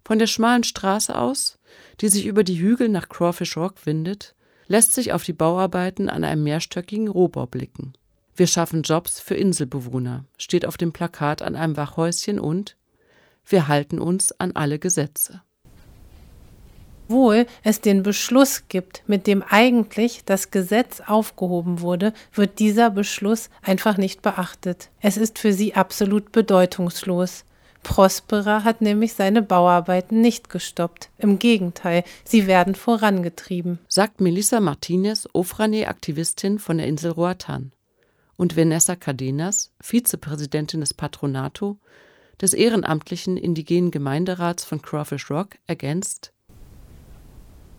Von 0.05 0.19
der 0.19 0.27
schmalen 0.27 0.63
Straße 0.63 1.17
aus, 1.17 1.57
die 1.99 2.09
sich 2.09 2.27
über 2.27 2.43
die 2.43 2.59
Hügel 2.59 2.89
nach 2.89 3.09
Crawfish 3.09 3.57
Rock 3.57 3.85
windet, 3.85 4.35
lässt 4.67 4.93
sich 4.93 5.11
auf 5.13 5.23
die 5.23 5.33
Bauarbeiten 5.33 6.09
an 6.09 6.23
einem 6.23 6.43
mehrstöckigen 6.43 7.07
Rohbau 7.07 7.47
blicken. 7.47 7.93
Wir 8.35 8.45
schaffen 8.45 8.83
Jobs 8.83 9.19
für 9.19 9.33
Inselbewohner, 9.33 10.25
steht 10.37 10.67
auf 10.67 10.77
dem 10.77 10.93
Plakat 10.93 11.41
an 11.41 11.55
einem 11.55 11.75
Wachhäuschen 11.75 12.39
und 12.39 12.77
wir 13.47 13.67
halten 13.67 13.97
uns 13.97 14.31
an 14.39 14.51
alle 14.51 14.77
Gesetze. 14.77 15.41
Obwohl 17.07 17.45
es 17.63 17.79
den 17.79 18.03
Beschluss 18.03 18.63
gibt, 18.67 19.01
mit 19.07 19.27
dem 19.27 19.41
eigentlich 19.41 20.23
das 20.25 20.51
Gesetz 20.51 21.01
aufgehoben 21.05 21.79
wurde, 21.79 22.13
wird 22.33 22.59
dieser 22.59 22.89
Beschluss 22.89 23.49
einfach 23.61 23.97
nicht 23.97 24.21
beachtet. 24.21 24.89
Es 24.99 25.15
ist 25.15 25.39
für 25.39 25.53
sie 25.53 25.73
absolut 25.73 26.33
bedeutungslos. 26.33 27.45
Prospera 27.83 28.65
hat 28.65 28.81
nämlich 28.81 29.13
seine 29.13 29.41
Bauarbeiten 29.41 30.19
nicht 30.19 30.49
gestoppt. 30.49 31.09
Im 31.17 31.39
Gegenteil, 31.39 32.03
sie 32.25 32.45
werden 32.45 32.75
vorangetrieben. 32.75 33.79
Sagt 33.87 34.19
Melissa 34.19 34.59
Martinez, 34.59 35.29
Ofrane-Aktivistin 35.31 36.59
von 36.59 36.77
der 36.77 36.87
Insel 36.87 37.11
Roatan 37.11 37.71
und 38.35 38.57
Vanessa 38.57 38.97
Cardenas, 38.97 39.71
Vizepräsidentin 39.79 40.81
des 40.81 40.93
Patronato, 40.93 41.77
des 42.41 42.53
ehrenamtlichen 42.53 43.37
indigenen 43.37 43.91
Gemeinderats 43.91 44.65
von 44.65 44.81
Crawfish 44.81 45.31
Rock, 45.31 45.55
ergänzt 45.67 46.33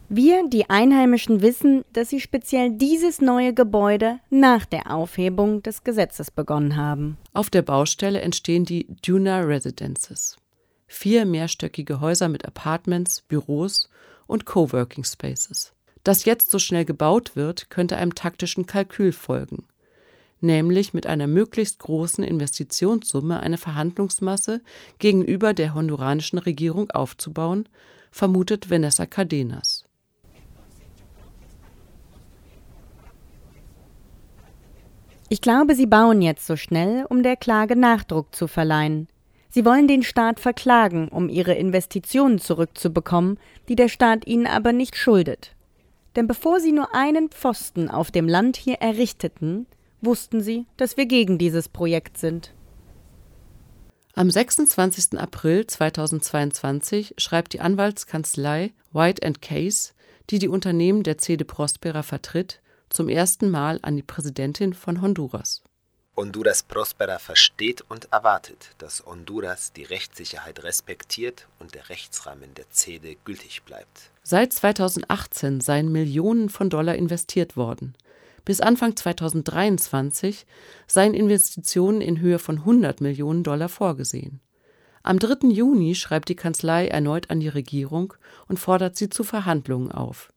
wir, 0.09 0.49
die 0.49 0.71
Einheimischen, 0.71 1.43
wissen, 1.43 1.85
dass 1.93 2.11
sie 2.11 2.21
speziell 2.21 2.71
dieses 2.71 3.21
neue 3.21 3.55
Gebäude 3.55 4.21
nach 4.31 4.65
der 4.65 4.93
Aufhebung 4.93 5.63
des 5.63 5.85
Gesetzes 5.85 6.31
begonnen 6.31 6.77
haben. 6.77 7.19
Auf 7.33 7.51
der 7.51 7.63
Baustelle 7.63 8.21
entstehen 8.21 8.65
die 8.65 8.87
Duna 9.05 9.41
Residences. 9.41 10.37
Vier 10.87 11.27
mehrstöckige 11.27 12.01
Häuser 12.01 12.29
mit 12.29 12.47
Apartments, 12.47 13.23
Büros 13.23 13.91
und 14.27 14.45
Coworking 14.47 15.05
Spaces. 15.05 15.73
Dass 16.05 16.25
jetzt 16.25 16.51
so 16.51 16.59
schnell 16.59 16.85
gebaut 16.85 17.37
wird, 17.37 17.69
könnte 17.71 17.97
einem 17.97 18.15
taktischen 18.15 18.67
Kalkül 18.67 19.13
folgen 19.13 19.65
nämlich 20.41 20.95
mit 20.95 21.07
einer 21.07 21.27
möglichst 21.27 21.79
großen 21.79 22.25
Investitionssumme 22.25 23.41
eine 23.41 23.59
Verhandlungsmasse 23.59 24.61
gegenüber 24.99 25.55
der 25.55 25.75
honduranischen 25.75 26.39
Regierung 26.39 26.91
aufzubauen, 26.91 27.69
vermutet 28.11 28.71
Vanessa 28.71 29.07
Cardenas. 29.07 29.78
Ich 35.31 35.43
glaube, 35.43 35.75
sie 35.75 35.87
bauen 35.87 36.23
jetzt 36.23 36.47
so 36.47 36.57
schnell, 36.57 37.05
um 37.09 37.23
der 37.23 37.37
Klage 37.37 37.77
Nachdruck 37.77 38.35
zu 38.35 38.47
verleihen. 38.47 39.09
Sie 39.51 39.65
wollen 39.65 39.87
den 39.87 40.03
Staat 40.03 40.41
verklagen, 40.41 41.09
um 41.09 41.29
ihre 41.29 41.55
Investitionen 41.55 42.39
zurückzubekommen, 42.39 43.39
die 43.69 43.77
der 43.77 43.89
Staat 43.89 44.27
ihnen 44.27 44.47
aber 44.47 44.73
nicht 44.73 44.97
schuldet. 44.97 45.55
Denn 46.17 46.27
bevor 46.27 46.61
sie 46.61 46.73
nur 46.73 46.95
einen 46.95 47.29
Pfosten 47.29 47.91
auf 47.91 48.11
dem 48.11 48.27
Land 48.27 48.57
hier 48.57 48.77
errichteten, 48.77 49.67
wussten 50.01 50.41
sie, 50.41 50.67
dass 50.77 50.97
wir 50.97 51.07
gegen 51.07 51.39
dieses 51.39 51.69
Projekt 51.69 52.19
sind. 52.19 52.55
Am 54.15 54.31
26. 54.31 55.19
April 55.19 55.67
2022 55.67 57.15
schreibt 57.19 57.53
die 57.53 57.61
Anwaltskanzlei 57.61 58.73
White 58.93 59.33
Case, 59.41 59.93
die 60.31 60.39
die 60.39 60.49
Unternehmen 60.49 61.03
der 61.03 61.19
CEDE 61.19 61.45
Prospera 61.45 62.03
vertritt, 62.03 62.61
zum 62.91 63.09
ersten 63.09 63.51
Mal 63.51 63.79
an 63.83 63.97
die 63.97 64.03
Präsidentin 64.03 64.75
von 64.75 65.01
Honduras. 65.03 65.63
Honduras 66.19 66.65
Prospera 66.65 67.21
versteht 67.21 67.85
und 67.89 68.13
erwartet, 68.13 68.71
dass 68.79 69.07
Honduras 69.07 69.73
die 69.73 69.85
Rechtssicherheit 69.85 70.65
respektiert 70.65 71.47
und 71.61 71.77
der 71.77 71.91
Rechtsrahmen 71.91 72.55
der 72.55 72.69
CEDE 72.71 73.17
gültig 73.25 73.63
bleibt. 73.63 74.11
Seit 74.25 74.53
2018 74.53 75.61
seien 75.61 75.93
Millionen 75.93 76.49
von 76.49 76.71
Dollar 76.71 76.97
investiert 76.97 77.57
worden. 77.57 77.95
Bis 78.45 78.61
Anfang 78.61 78.97
2023 78.97 80.45
seien 80.89 81.15
Investitionen 81.15 82.01
in 82.01 82.19
Höhe 82.19 82.41
von 82.41 82.59
100 82.59 83.01
Millionen 83.01 83.45
Dollar 83.45 83.69
vorgesehen. 83.69 84.41
Am 85.05 85.19
3. 85.19 85.49
Juni 85.49 85.95
schreibt 85.95 86.29
die 86.29 86.35
Kanzlei 86.35 86.89
erneut 86.89 87.31
an 87.31 87.41
die 87.41 87.49
Regierung 87.49 88.15
und 88.49 88.59
fordert 88.59 88.97
sie 88.97 89.09
zu 89.09 89.23
Verhandlungen 89.23 89.93
auf, 89.93 90.33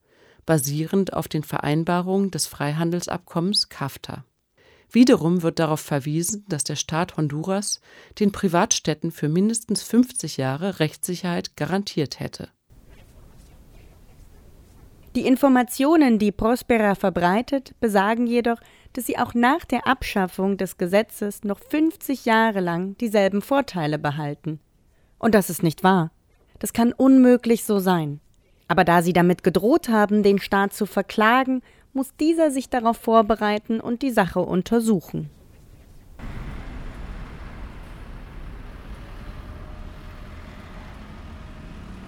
basierend 0.46 1.14
auf 1.14 1.28
den 1.28 1.44
Vereinbarungen 1.44 2.32
des 2.32 2.48
Freihandelsabkommens 2.48 3.70
CAFTA. 3.70 4.26
Wiederum 4.92 5.42
wird 5.42 5.60
darauf 5.60 5.80
verwiesen, 5.80 6.44
dass 6.50 6.66
der 6.66 6.76
Staat 6.76 7.16
Honduras 7.16 7.80
den 8.20 8.32
Privatstädten 8.32 9.12
für 9.12 9.30
mindestens 9.30 9.84
50 9.84 10.38
Jahre 10.38 10.80
Rechtssicherheit 10.80 11.56
garantiert 11.56 12.20
hätte. 12.20 12.50
Die 15.16 15.26
Informationen, 15.26 16.20
die 16.20 16.32
Prospera 16.32 16.96
verbreitet, 16.96 17.74
besagen 17.82 18.28
jedoch, 18.28 18.58
dass 18.94 19.06
sie 19.06 19.18
auch 19.18 19.34
nach 19.34 19.66
der 19.66 19.88
Abschaffung 19.88 20.58
des 20.58 20.78
Gesetzes 20.78 21.44
noch 21.44 21.60
50 21.60 22.26
Jahre 22.26 22.62
lang 22.62 22.98
dieselben 22.98 23.42
Vorteile 23.42 24.00
behalten. 24.00 24.60
Und 25.20 25.36
das 25.36 25.50
ist 25.50 25.64
nicht 25.64 25.84
wahr. 25.84 26.12
Das 26.60 26.74
kann 26.74 26.94
unmöglich 26.94 27.66
so 27.66 27.80
sein. 27.80 28.22
Aber 28.72 28.86
da 28.86 29.02
sie 29.02 29.12
damit 29.12 29.44
gedroht 29.44 29.90
haben, 29.90 30.24
den 30.24 30.40
Staat 30.40 30.72
zu 30.72 30.86
verklagen, 30.86 31.62
muss 31.92 32.16
dieser 32.16 32.52
sich 32.52 32.70
darauf 32.70 32.96
vorbereiten 32.96 33.82
und 33.82 34.02
die 34.02 34.12
Sache 34.12 34.40
untersuchen. 34.40 35.30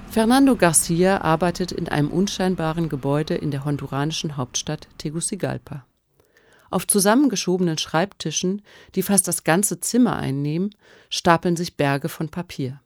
Fernando 0.09 0.55
Garcia 0.55 1.19
arbeitet 1.19 1.73
in 1.73 1.89
einem 1.89 2.09
unscheinbaren 2.09 2.87
Gebäude 2.87 3.35
in 3.35 3.51
der 3.51 3.65
honduranischen 3.65 4.37
Hauptstadt 4.37 4.87
Tegucigalpa. 4.97 5.85
Auf 6.69 6.87
zusammengeschobenen 6.87 7.77
Schreibtischen, 7.77 8.61
die 8.95 9.03
fast 9.03 9.27
das 9.27 9.43
ganze 9.43 9.81
Zimmer 9.81 10.15
einnehmen, 10.15 10.73
stapeln 11.09 11.57
sich 11.57 11.75
Berge 11.75 12.07
von 12.07 12.29
Papier. 12.29 12.79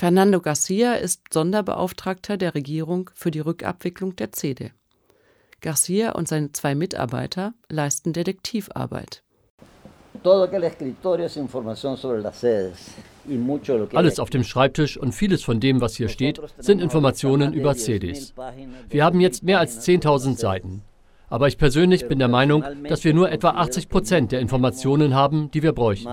Fernando 0.00 0.40
Garcia 0.40 0.94
ist 0.94 1.22
Sonderbeauftragter 1.32 2.36
der 2.36 2.54
Regierung 2.54 3.10
für 3.14 3.32
die 3.32 3.40
Rückabwicklung 3.40 4.14
der 4.14 4.30
CEDE. 4.30 4.70
Garcia 5.60 6.12
und 6.12 6.28
seine 6.28 6.52
zwei 6.52 6.76
Mitarbeiter 6.76 7.52
leisten 7.68 8.12
Detektivarbeit. 8.12 9.24
Alles 13.92 14.20
auf 14.20 14.30
dem 14.30 14.44
Schreibtisch 14.44 14.96
und 14.96 15.16
vieles 15.16 15.42
von 15.42 15.58
dem, 15.58 15.80
was 15.80 15.96
hier 15.96 16.08
steht, 16.08 16.40
sind 16.58 16.80
Informationen 16.80 17.52
über 17.52 17.74
CDs. 17.74 18.34
Wir 18.90 19.04
haben 19.04 19.18
jetzt 19.18 19.42
mehr 19.42 19.58
als 19.58 19.84
10.000 19.84 20.38
Seiten. 20.38 20.82
Aber 21.28 21.48
ich 21.48 21.58
persönlich 21.58 22.06
bin 22.06 22.20
der 22.20 22.28
Meinung, 22.28 22.64
dass 22.88 23.02
wir 23.02 23.12
nur 23.12 23.32
etwa 23.32 23.50
80 23.50 23.88
Prozent 23.88 24.30
der 24.30 24.38
Informationen 24.38 25.16
haben, 25.16 25.50
die 25.50 25.62
wir 25.64 25.72
bräuchten. 25.72 26.08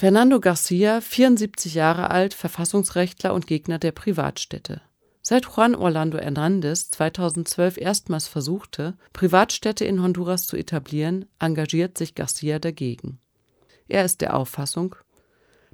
Fernando 0.00 0.40
Garcia, 0.40 1.02
74 1.02 1.74
Jahre 1.74 2.10
alt, 2.10 2.32
Verfassungsrechtler 2.32 3.34
und 3.34 3.46
Gegner 3.46 3.78
der 3.78 3.92
Privatstädte. 3.92 4.80
Seit 5.20 5.44
Juan 5.44 5.74
Orlando 5.74 6.16
Hernandez 6.16 6.90
2012 6.92 7.76
erstmals 7.76 8.26
versuchte, 8.26 8.96
Privatstädte 9.12 9.84
in 9.84 10.02
Honduras 10.02 10.46
zu 10.46 10.56
etablieren, 10.56 11.26
engagiert 11.38 11.98
sich 11.98 12.14
Garcia 12.14 12.58
dagegen. 12.58 13.18
Er 13.88 14.06
ist 14.06 14.22
der 14.22 14.34
Auffassung, 14.38 14.96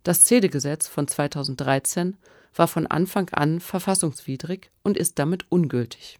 das 0.02 0.24
CEDE-Gesetz 0.24 0.88
von 0.88 1.06
2013 1.06 2.16
war 2.52 2.66
von 2.66 2.88
Anfang 2.88 3.28
an 3.28 3.60
verfassungswidrig 3.60 4.72
und 4.82 4.96
ist 4.96 5.20
damit 5.20 5.44
ungültig. 5.52 6.18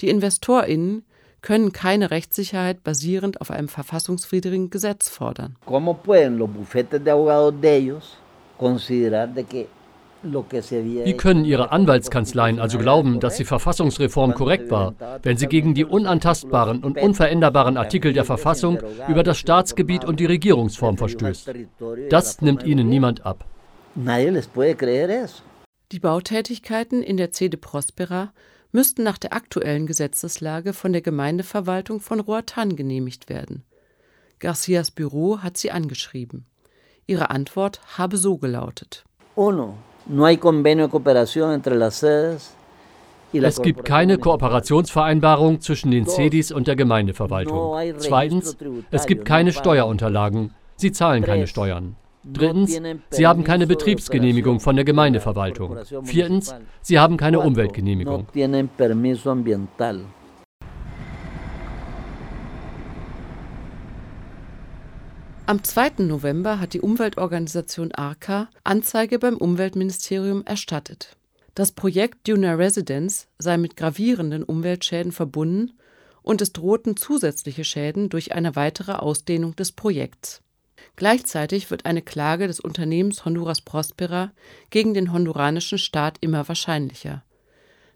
Die 0.00 0.08
InvestorInnen 0.08 1.04
können 1.42 1.72
keine 1.72 2.10
Rechtssicherheit 2.10 2.82
basierend 2.82 3.40
auf 3.40 3.50
einem 3.50 3.68
verfassungswidrigen 3.68 4.70
Gesetz 4.70 5.08
fordern. 5.08 5.56
¿Cómo 5.66 5.94
pueden 5.94 6.38
los 6.38 6.50
bufetes 6.50 7.02
de 7.02 7.10
abogados 7.10 7.54
de 7.60 7.76
ellos 7.76 8.16
considerar 8.58 9.28
de 9.28 9.44
que 9.44 9.66
wie 10.22 11.16
können 11.16 11.44
Ihre 11.44 11.70
Anwaltskanzleien 11.70 12.58
also 12.58 12.78
glauben, 12.78 13.20
dass 13.20 13.36
die 13.36 13.44
Verfassungsreform 13.44 14.34
korrekt 14.34 14.70
war, 14.70 14.94
wenn 15.22 15.36
sie 15.36 15.46
gegen 15.46 15.74
die 15.74 15.84
unantastbaren 15.84 16.82
und 16.82 16.98
unveränderbaren 16.98 17.76
Artikel 17.76 18.12
der 18.12 18.24
Verfassung 18.24 18.80
über 19.08 19.22
das 19.22 19.38
Staatsgebiet 19.38 20.04
und 20.04 20.18
die 20.18 20.26
Regierungsform 20.26 20.98
verstößt? 20.98 21.52
Das 22.10 22.40
nimmt 22.40 22.64
Ihnen 22.64 22.88
niemand 22.88 23.24
ab. 23.24 23.44
Die 25.92 26.00
Bautätigkeiten 26.00 27.02
in 27.02 27.16
der 27.16 27.32
Cede 27.32 27.56
Prospera 27.56 28.32
müssten 28.72 29.02
nach 29.02 29.18
der 29.18 29.32
aktuellen 29.32 29.86
Gesetzeslage 29.86 30.72
von 30.72 30.92
der 30.92 31.02
Gemeindeverwaltung 31.02 32.00
von 32.00 32.20
Roatan 32.20 32.76
genehmigt 32.76 33.28
werden. 33.28 33.64
Garcias 34.38 34.90
Büro 34.90 35.38
hat 35.38 35.56
sie 35.56 35.70
angeschrieben. 35.70 36.46
Ihre 37.06 37.30
Antwort 37.30 37.80
habe 37.96 38.16
so 38.16 38.36
gelautet. 38.36 39.04
Uno. 39.34 39.74
Es 43.32 43.62
gibt 43.62 43.84
keine 43.84 44.18
Kooperationsvereinbarung 44.18 45.60
zwischen 45.60 45.90
den 45.90 46.06
CEDIs 46.06 46.50
und 46.50 46.66
der 46.66 46.76
Gemeindeverwaltung. 46.76 47.76
Zweitens, 47.98 48.56
es 48.90 49.06
gibt 49.06 49.24
keine 49.26 49.52
Steuerunterlagen. 49.52 50.54
Sie 50.76 50.92
zahlen 50.92 51.24
keine 51.24 51.46
Steuern. 51.46 51.96
Drittens, 52.32 52.80
sie 53.10 53.26
haben 53.26 53.44
keine 53.44 53.66
Betriebsgenehmigung 53.66 54.60
von 54.60 54.76
der 54.76 54.84
Gemeindeverwaltung. 54.84 55.78
Viertens, 56.04 56.54
sie 56.82 56.98
haben 56.98 57.16
keine 57.16 57.40
Umweltgenehmigung. 57.40 58.26
Am 65.46 65.64
2. 65.64 65.90
November 66.00 66.60
hat 66.60 66.74
die 66.74 66.82
Umweltorganisation 66.82 67.92
ARCA 67.92 68.50
Anzeige 68.64 69.18
beim 69.18 69.38
Umweltministerium 69.38 70.44
erstattet. 70.44 71.16
Das 71.54 71.72
Projekt 71.72 72.28
Duna 72.28 72.54
Residence 72.54 73.28
sei 73.38 73.56
mit 73.56 73.74
gravierenden 73.74 74.42
Umweltschäden 74.42 75.10
verbunden 75.10 75.72
und 76.22 76.42
es 76.42 76.52
drohten 76.52 76.98
zusätzliche 76.98 77.64
Schäden 77.64 78.10
durch 78.10 78.32
eine 78.32 78.56
weitere 78.56 78.92
Ausdehnung 78.92 79.56
des 79.56 79.72
Projekts. 79.72 80.42
Gleichzeitig 80.98 81.70
wird 81.70 81.86
eine 81.86 82.02
Klage 82.02 82.48
des 82.48 82.58
Unternehmens 82.58 83.24
Honduras 83.24 83.60
Prospera 83.60 84.32
gegen 84.70 84.94
den 84.94 85.12
honduranischen 85.12 85.78
Staat 85.78 86.16
immer 86.20 86.48
wahrscheinlicher. 86.48 87.22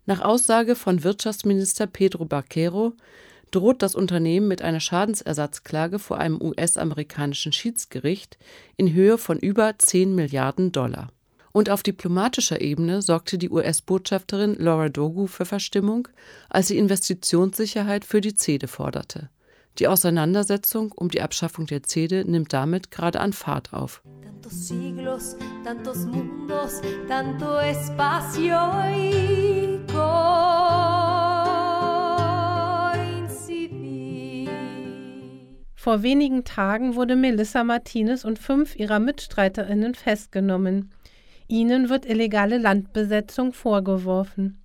Nach 0.07 0.21
Aussage 0.21 0.77
von 0.77 1.03
Wirtschaftsminister 1.03 1.89
Pedro 1.89 2.27
Barquero 2.27 2.93
droht 3.51 3.83
das 3.83 3.97
Unternehmen 3.97 4.47
mit 4.47 4.63
einer 4.63 4.79
Schadensersatzklage 4.79 5.99
vor 5.99 6.19
einem 6.19 6.41
US-amerikanischen 6.41 7.53
Schiedsgericht 7.53 8.39
in 8.77 8.93
Höhe 8.93 9.19
von 9.19 9.37
über 9.37 9.75
10 9.77 10.15
Milliarden 10.15 10.71
Dollar. 10.71 11.09
Und 11.51 11.71
auf 11.71 11.83
diplomatischer 11.83 12.61
Ebene 12.61 13.03
sorgte 13.03 13.37
die 13.37 13.51
US-Botschafterin 13.51 14.55
Laura 14.61 14.91
Dogu 14.91 15.27
für 15.27 15.45
Verstimmung, 15.45 16.07
als 16.49 16.69
sie 16.69 16.79
Investitionssicherheit 16.79 18.05
für 18.05 18.21
die 18.21 18.37
CEDE 18.37 18.69
forderte. 18.69 19.29
Die 19.79 19.89
Auseinandersetzung 19.89 20.93
um 20.93 21.09
die 21.09 21.23
Abschaffung 21.23 21.67
der 21.67 21.83
CEDE 21.83 22.25
nimmt 22.27 22.53
damit 22.53 22.91
gerade 22.91 23.21
an 23.21 23.33
Fahrt 23.33 23.73
auf. 23.73 24.03
Tantos 24.23 24.69
siglos, 24.69 25.37
tantos 25.65 26.07
mundos, 26.07 26.81
tanto 27.09 27.59
espacio 27.59 28.59
y 28.95 29.63
Vor 35.83 36.05
wenigen 36.05 36.45
Tagen 36.45 36.95
wurde 36.95 37.17
Melissa 37.17 37.65
Martinez 37.65 38.25
und 38.25 38.39
fünf 38.39 38.77
ihrer 38.77 39.01
Mitstreiterinnen 39.01 39.97
festgenommen. 39.97 40.93
Ihnen 41.49 41.89
wird 41.89 42.07
illegale 42.07 42.59
Landbesetzung 42.59 43.53
vorgeworfen. 43.53 44.62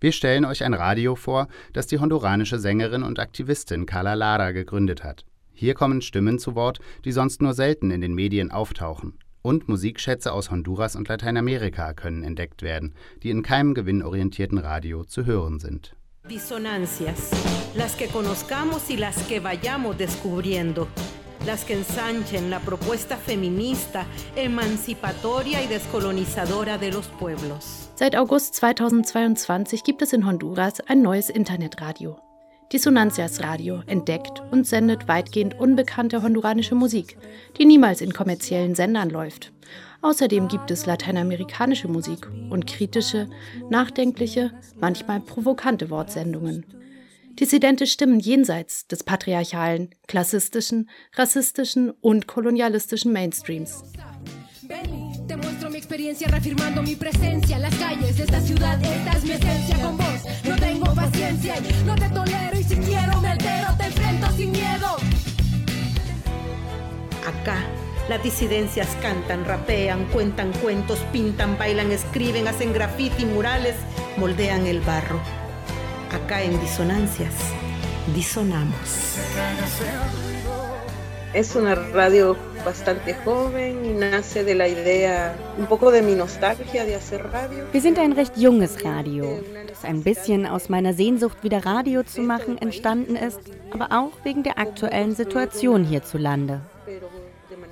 Wir 0.00 0.12
stellen 0.12 0.44
euch 0.44 0.62
ein 0.64 0.74
Radio 0.74 1.16
vor, 1.16 1.48
das 1.72 1.86
die 1.86 1.98
honduranische 1.98 2.58
Sängerin 2.58 3.02
und 3.02 3.18
Aktivistin 3.18 3.86
Carla 3.86 4.12
Lara 4.14 4.52
gegründet 4.52 5.04
hat. 5.04 5.24
Hier 5.52 5.74
kommen 5.74 6.02
Stimmen 6.02 6.38
zu 6.38 6.54
Wort, 6.54 6.78
die 7.04 7.12
sonst 7.12 7.42
nur 7.42 7.52
selten 7.52 7.90
in 7.90 8.00
den 8.00 8.14
Medien 8.14 8.52
auftauchen. 8.52 9.18
Und 9.42 9.68
Musikschätze 9.68 10.32
aus 10.32 10.50
Honduras 10.50 10.94
und 10.94 11.08
Lateinamerika 11.08 11.94
können 11.94 12.22
entdeckt 12.22 12.62
werden, 12.62 12.94
die 13.22 13.30
in 13.30 13.42
keinem 13.42 13.74
gewinnorientierten 13.74 14.58
Radio 14.58 15.04
zu 15.04 15.26
hören 15.26 15.58
sind. 15.58 15.96
Disonancias, 16.28 17.30
las 17.74 17.96
que 17.96 18.06
conozcamos 18.06 18.90
y 18.90 18.96
las 18.96 19.16
que 19.28 19.40
vayamos 19.40 19.96
descubriendo. 19.96 20.88
Las 21.46 21.64
que 21.64 21.74
ensanchen 21.74 22.50
la 22.50 22.60
propuesta 22.60 23.16
feminista, 23.16 24.06
emancipatoria 24.36 25.62
y 25.62 25.66
descolonizadora 25.66 26.78
de 26.78 26.92
los 26.92 27.06
pueblos. 27.06 27.90
Seit 27.94 28.14
August 28.14 28.54
2022 28.60 29.82
gibt 29.82 30.02
es 30.02 30.12
in 30.12 30.26
Honduras 30.26 30.80
ein 30.86 31.02
neues 31.02 31.30
Internetradio. 31.30 32.20
Disonancias 32.72 33.42
Radio 33.42 33.82
entdeckt 33.86 34.42
und 34.50 34.66
sendet 34.66 35.08
weitgehend 35.08 35.58
unbekannte 35.58 36.22
honduranische 36.22 36.74
Musik, 36.74 37.16
die 37.56 37.64
niemals 37.64 38.02
in 38.02 38.12
kommerziellen 38.12 38.74
Sendern 38.74 39.08
läuft. 39.08 39.52
Außerdem 40.02 40.48
gibt 40.48 40.70
es 40.70 40.86
lateinamerikanische 40.86 41.88
Musik 41.88 42.28
und 42.50 42.66
kritische, 42.66 43.28
nachdenkliche, 43.68 44.52
manchmal 44.78 45.20
provokante 45.20 45.90
Wortsendungen. 45.90 46.66
Dissidente 47.38 47.86
Stimmen 47.86 48.18
jenseits 48.18 48.88
des 48.88 49.04
patriarchalen, 49.04 49.90
klassistischen, 50.08 50.90
rassistischen 51.14 51.92
und 52.00 52.26
kolonialistischen 52.26 53.12
Mainstreams. 53.12 53.84
Te 55.28 55.36
muestro 55.36 55.70
mi 55.70 55.76
experiencia 55.76 56.26
reafirmando 56.26 56.82
mi 56.82 56.96
presencia 56.96 57.56
en 57.56 57.62
las 57.62 57.74
calles 57.76 58.16
de 58.16 58.24
esta 58.24 58.40
ciudad. 58.40 58.82
Esta 58.82 59.18
es 59.18 59.22
mi 59.22 59.30
esencia 59.30 59.76
con 59.80 59.96
vos. 59.96 60.24
No 60.48 60.56
tengo 60.56 60.92
paciencia 60.92 61.54
y 61.58 61.84
no 61.84 61.94
te 61.94 62.08
tolero. 62.08 62.58
Y 62.58 62.64
si 62.64 62.74
quiero 62.76 63.20
me 63.20 63.28
altero, 63.28 63.68
te 63.78 63.84
enfrento 63.84 64.26
sin 64.36 64.50
miedo. 64.50 64.96
Acá, 67.24 67.62
las 68.08 68.20
disidencias 68.24 68.88
cantan, 69.00 69.44
rapean, 69.44 70.06
cuentan 70.06 70.52
cuentos, 70.54 70.98
pintan, 71.12 71.56
bailan, 71.56 71.92
escriben, 71.92 72.48
hacen 72.48 72.72
graffiti, 72.72 73.26
murales, 73.26 73.76
moldean 74.16 74.66
el 74.66 74.80
barro. 74.80 75.20
Acá 76.10 76.42
en 76.42 76.58
Disonancias, 76.60 77.34
disonamos. 78.14 79.18
Es 81.34 81.54
una 81.54 81.74
radio 81.74 82.34
bastante 82.64 83.12
joven 83.24 83.84
y 83.84 83.90
nace 83.90 84.42
de 84.42 84.54
la 84.54 84.68
idea 84.68 85.36
un 85.58 85.66
poco 85.66 85.90
de 85.90 86.00
mi 86.00 86.14
nostalgia 86.14 86.86
de 86.86 86.94
hacer 86.94 87.22
radio. 87.30 87.64
Wir 87.72 87.82
sind 87.82 87.98
ein 87.98 88.12
recht 88.12 88.38
junges 88.38 88.82
Radio, 88.84 89.42
das 89.66 89.84
ein 89.84 90.02
bisschen 90.02 90.46
aus 90.46 90.70
meiner 90.70 90.94
Sehnsucht 90.94 91.44
wieder 91.44 91.66
Radio 91.66 92.02
zu 92.02 92.22
machen 92.22 92.56
entstanden 92.56 93.14
ist, 93.14 93.40
aber 93.70 93.88
auch 93.90 94.12
wegen 94.24 94.42
der 94.42 94.58
aktuellen 94.58 95.14
Situation 95.14 95.84
hierzulande. 95.84 96.62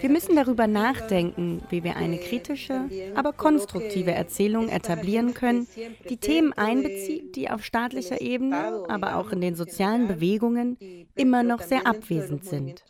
Wir 0.01 0.11
müssen 0.11 0.37
darüber 0.37 0.67
nachdenken, 0.67 1.63
wie 1.71 1.83
wir 1.85 1.97
eine 1.97 2.19
kritische, 2.19 2.89
aber 3.15 3.33
konstruktive 3.33 4.13
Erzählung 4.13 4.69
etablieren 4.69 5.35
können, 5.35 5.67
die 6.09 6.17
Themen 6.17 6.53
einbezieht, 6.53 7.37
die 7.37 7.51
auf 7.51 7.65
staatlicher 7.65 8.21
Ebene, 8.21 8.85
aber 8.89 9.17
auch 9.17 9.33
in 9.33 9.41
den 9.41 9.55
sozialen 9.55 10.09
Bewegungen 10.09 10.77
immer 11.15 11.43
noch 11.43 11.63
sehr 11.63 11.87
abwesend 11.87 12.45
sind. 12.45 12.85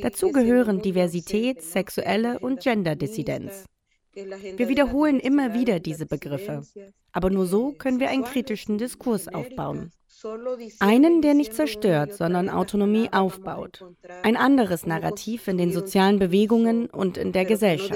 Dazu 0.00 0.32
gehören 0.32 0.82
Diversität, 0.82 1.62
sexuelle 1.62 2.38
und 2.38 2.60
Genderdissidenz. 2.60 3.64
Wir 4.14 4.68
wiederholen 4.68 5.20
immer 5.20 5.54
wieder 5.54 5.80
diese 5.80 6.06
Begriffe, 6.06 6.62
aber 7.12 7.30
nur 7.30 7.46
so 7.46 7.72
können 7.72 8.00
wir 8.00 8.10
einen 8.10 8.24
kritischen 8.24 8.78
Diskurs 8.78 9.28
aufbauen. 9.28 9.92
Einen, 10.80 11.22
der 11.22 11.34
nicht 11.34 11.54
zerstört, 11.54 12.14
sondern 12.14 12.48
Autonomie 12.48 13.08
aufbaut. 13.12 13.84
Ein 14.22 14.36
anderes 14.36 14.84
Narrativ 14.84 15.46
in 15.48 15.58
den 15.58 15.72
sozialen 15.72 16.18
Bewegungen 16.18 16.86
und 16.86 17.16
in 17.16 17.32
der 17.32 17.44
Gesellschaft. 17.44 17.92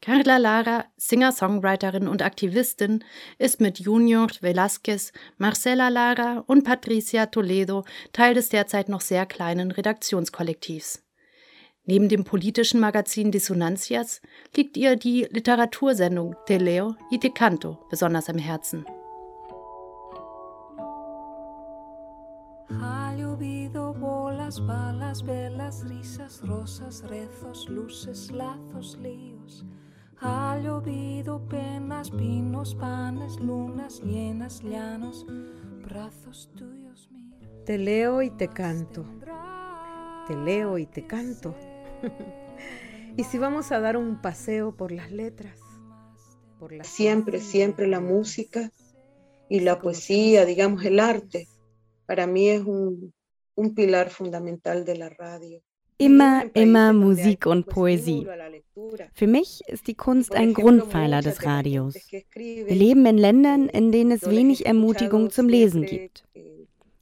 Carla 0.00 0.36
Lara, 0.36 0.84
Singer-Songwriterin 0.96 2.06
und 2.06 2.22
Aktivistin, 2.22 3.04
ist 3.38 3.60
mit 3.60 3.80
Junior 3.80 4.28
Velázquez, 4.28 5.12
Marcela 5.38 5.88
Lara 5.88 6.44
und 6.46 6.64
Patricia 6.64 7.26
Toledo 7.26 7.84
Teil 8.12 8.34
des 8.34 8.48
derzeit 8.48 8.88
noch 8.88 9.00
sehr 9.00 9.26
kleinen 9.26 9.72
Redaktionskollektivs. 9.72 11.02
Neben 11.88 12.10
dem 12.10 12.22
politischen 12.22 12.80
Magazin 12.80 13.30
Disonancias 13.30 14.20
liegt 14.54 14.76
ihr 14.76 14.96
die 14.96 15.26
Literatursendung 15.30 16.36
Te 16.44 16.58
Leo 16.58 16.96
y 17.10 17.18
Te 17.18 17.30
Canto 17.30 17.78
besonders 17.88 18.28
am 18.28 18.36
Herzen. 18.36 18.84
balas, 24.66 25.22
velas, 25.22 25.84
risas, 25.88 26.42
rosas, 26.46 27.02
rezos, 27.08 27.68
luces, 27.68 28.30
lazos, 28.32 28.98
líos. 29.02 29.64
Ha 30.20 30.58
llovido 30.58 31.40
penas, 31.48 32.10
pinos, 32.10 32.74
panes, 32.74 33.38
lunas 33.40 34.02
llenas, 34.02 34.62
llanos, 34.62 35.24
brazos 35.82 36.50
tuyos 36.54 37.08
míos. 37.10 37.64
Te 37.64 37.78
leo 37.78 38.20
y 38.20 38.30
te 38.30 38.48
canto. 38.48 39.04
Te 40.26 40.36
leo 40.36 40.76
y 40.76 40.86
te 40.86 41.06
canto. 41.06 41.54
y 43.16 43.24
si 43.24 43.38
vamos 43.38 43.72
a 43.72 43.80
dar 43.80 43.96
un 43.96 44.20
paseo 44.20 44.76
por 44.76 44.92
las 44.92 45.10
letras. 45.10 45.58
Por 46.58 46.72
la 46.72 46.84
siempre, 46.84 47.40
siempre 47.40 47.86
la 47.86 48.00
música 48.00 48.70
y 49.48 49.60
la 49.60 49.78
poesía, 49.78 50.44
digamos 50.44 50.84
el 50.84 51.00
arte, 51.00 51.46
para 52.06 52.26
mí 52.26 52.48
es 52.48 52.62
un, 52.62 53.12
un 53.54 53.74
pilar 53.74 54.10
fundamental 54.10 54.84
de 54.84 54.96
la 54.96 55.08
radio. 55.08 55.62
Immer, 56.00 56.50
immer 56.54 56.92
Musik 56.92 57.46
und 57.46 57.66
Poesie. 57.66 58.24
Für 59.14 59.26
mich 59.26 59.62
ist 59.66 59.88
die 59.88 59.96
Kunst 59.96 60.32
ein 60.32 60.54
Grundpfeiler 60.54 61.22
des 61.22 61.44
Radios. 61.44 61.94
Wir 62.34 62.74
leben 62.74 63.04
in 63.04 63.18
Ländern, 63.18 63.68
in 63.68 63.90
denen 63.90 64.12
es 64.12 64.30
wenig 64.30 64.64
Ermutigung 64.64 65.30
zum 65.30 65.48
Lesen 65.48 65.84
gibt. 65.84 66.24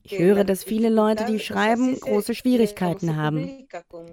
Ich 0.08 0.18
höre, 0.20 0.44
dass 0.44 0.62
viele 0.62 0.88
Leute, 0.88 1.24
die 1.24 1.40
schreiben, 1.40 1.98
große 1.98 2.34
Schwierigkeiten 2.34 3.16
haben. 3.16 3.66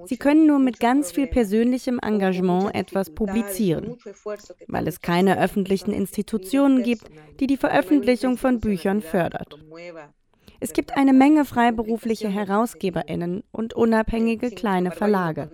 Sie 0.05 0.17
können 0.17 0.47
nur 0.47 0.57
mit 0.57 0.79
ganz 0.79 1.11
viel 1.11 1.27
persönlichem 1.27 1.99
Engagement 1.99 2.73
etwas 2.73 3.11
publizieren, 3.11 3.97
weil 4.67 4.87
es 4.87 5.01
keine 5.01 5.39
öffentlichen 5.39 5.91
Institutionen 5.91 6.81
gibt, 6.81 7.05
die 7.39 7.47
die 7.47 7.57
Veröffentlichung 7.57 8.37
von 8.37 8.59
Büchern 8.59 9.01
fördert. 9.01 9.55
Es 10.59 10.73
gibt 10.73 10.97
eine 10.97 11.13
Menge 11.13 11.45
freiberufliche 11.45 12.29
Herausgeberinnen 12.29 13.43
und 13.51 13.75
unabhängige 13.75 14.49
kleine 14.49 14.91
Verlage. 14.91 15.51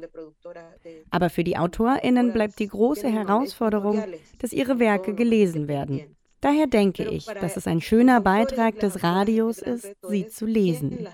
Aber 1.10 1.30
für 1.30 1.44
die 1.44 1.58
Autorinnen 1.58 2.32
bleibt 2.32 2.60
die 2.60 2.68
große 2.68 3.10
Herausforderung, 3.10 4.04
dass 4.38 4.54
ihre 4.54 4.80
Werke 4.80 5.16
gelesen 5.16 5.68
werden. 5.68 6.16
Daher 6.42 6.68
denke 6.68 7.04
ich, 7.04 7.26
dass 7.26 7.58
es 7.58 7.68
ein 7.68 7.82
schöner 7.82 8.22
Beitrag 8.22 8.80
des 8.80 9.04
Radios 9.04 9.60
ist, 9.60 9.96
sie 10.08 10.28
zu 10.28 10.46
lesen. 10.46 11.08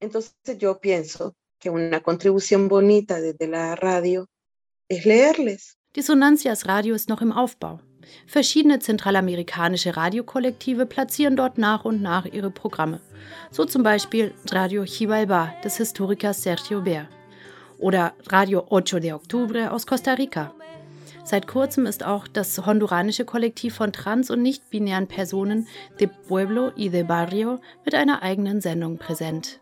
Entonces 0.00 0.34
yo 0.58 0.78
pienso 0.78 1.34
que 1.58 1.70
una 1.70 2.00
contribución 2.00 2.68
bonita 2.68 3.20
desde 3.20 3.46
la 3.48 3.74
radio 3.74 4.26
es 4.88 5.04
leerles. 5.04 5.76
Disonancias 5.96 6.66
Radio 6.66 6.94
ist 6.94 7.08
noch 7.08 7.22
im 7.22 7.32
Aufbau. 7.32 7.80
Verschiedene 8.26 8.80
zentralamerikanische 8.80 9.96
Radiokollektive 9.96 10.86
platzieren 10.86 11.36
dort 11.36 11.56
nach 11.56 11.84
und 11.84 12.02
nach 12.02 12.26
ihre 12.26 12.50
Programme. 12.50 13.00
So 13.50 13.64
zum 13.64 13.82
Beispiel 13.82 14.34
Radio 14.50 14.84
Chivalba 14.84 15.54
des 15.64 15.78
Historikers 15.78 16.42
Sergio 16.42 16.82
Ber 16.82 17.08
oder 17.78 18.12
Radio 18.26 18.66
8 18.70 19.02
de 19.02 19.12
Octubre 19.12 19.70
aus 19.70 19.86
Costa 19.86 20.12
Rica. 20.14 20.54
Seit 21.24 21.46
kurzem 21.46 21.86
ist 21.86 22.04
auch 22.04 22.28
das 22.28 22.66
honduranische 22.66 23.24
Kollektiv 23.24 23.74
von 23.74 23.92
trans- 23.92 24.30
und 24.30 24.42
nicht-binären 24.42 25.08
Personen 25.08 25.66
De 25.98 26.08
Pueblo 26.28 26.70
y 26.76 26.90
de 26.90 27.02
Barrio 27.02 27.60
mit 27.84 27.94
einer 27.94 28.22
eigenen 28.22 28.60
Sendung 28.60 28.98
präsent. 28.98 29.60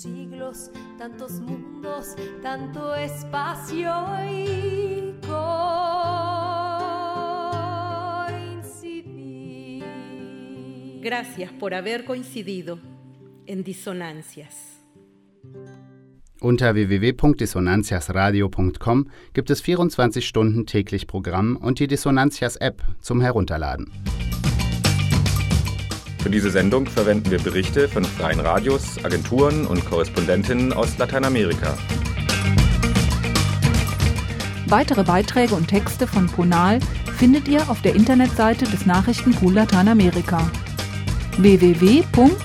siglos, 0.00 0.70
tantos 0.96 1.32
mundos, 1.40 2.16
tanto 2.42 2.94
espacio 2.94 3.92
y 4.30 5.14
coincidir. 8.62 9.84
Gracias 11.02 11.52
por 11.52 11.74
haber 11.74 12.04
coincidido 12.06 12.78
en 13.46 13.62
Disonancias. 13.62 14.79
Unter 16.40 16.74
www.dissonantiasradio.com 16.74 19.10
gibt 19.34 19.50
es 19.50 19.60
24 19.60 20.26
Stunden 20.26 20.64
täglich 20.64 21.06
Programm 21.06 21.56
und 21.56 21.80
die 21.80 21.86
Dissonantias 21.86 22.56
App 22.56 22.82
zum 23.02 23.20
Herunterladen. 23.20 23.92
Für 26.22 26.30
diese 26.30 26.50
Sendung 26.50 26.86
verwenden 26.86 27.30
wir 27.30 27.40
Berichte 27.40 27.88
von 27.88 28.04
freien 28.04 28.40
Radios, 28.40 29.04
Agenturen 29.04 29.66
und 29.66 29.84
Korrespondentinnen 29.84 30.72
aus 30.72 30.96
Lateinamerika. 30.96 31.76
Weitere 34.66 35.04
Beiträge 35.04 35.54
und 35.54 35.68
Texte 35.68 36.06
von 36.06 36.26
Ponal 36.26 36.80
findet 37.18 37.48
ihr 37.48 37.68
auf 37.68 37.82
der 37.82 37.94
Internetseite 37.94 38.64
des 38.64 38.86
Nachrichtenpool 38.86 39.52
Lateinamerika 39.52 40.50
www.npla.de 41.36 42.40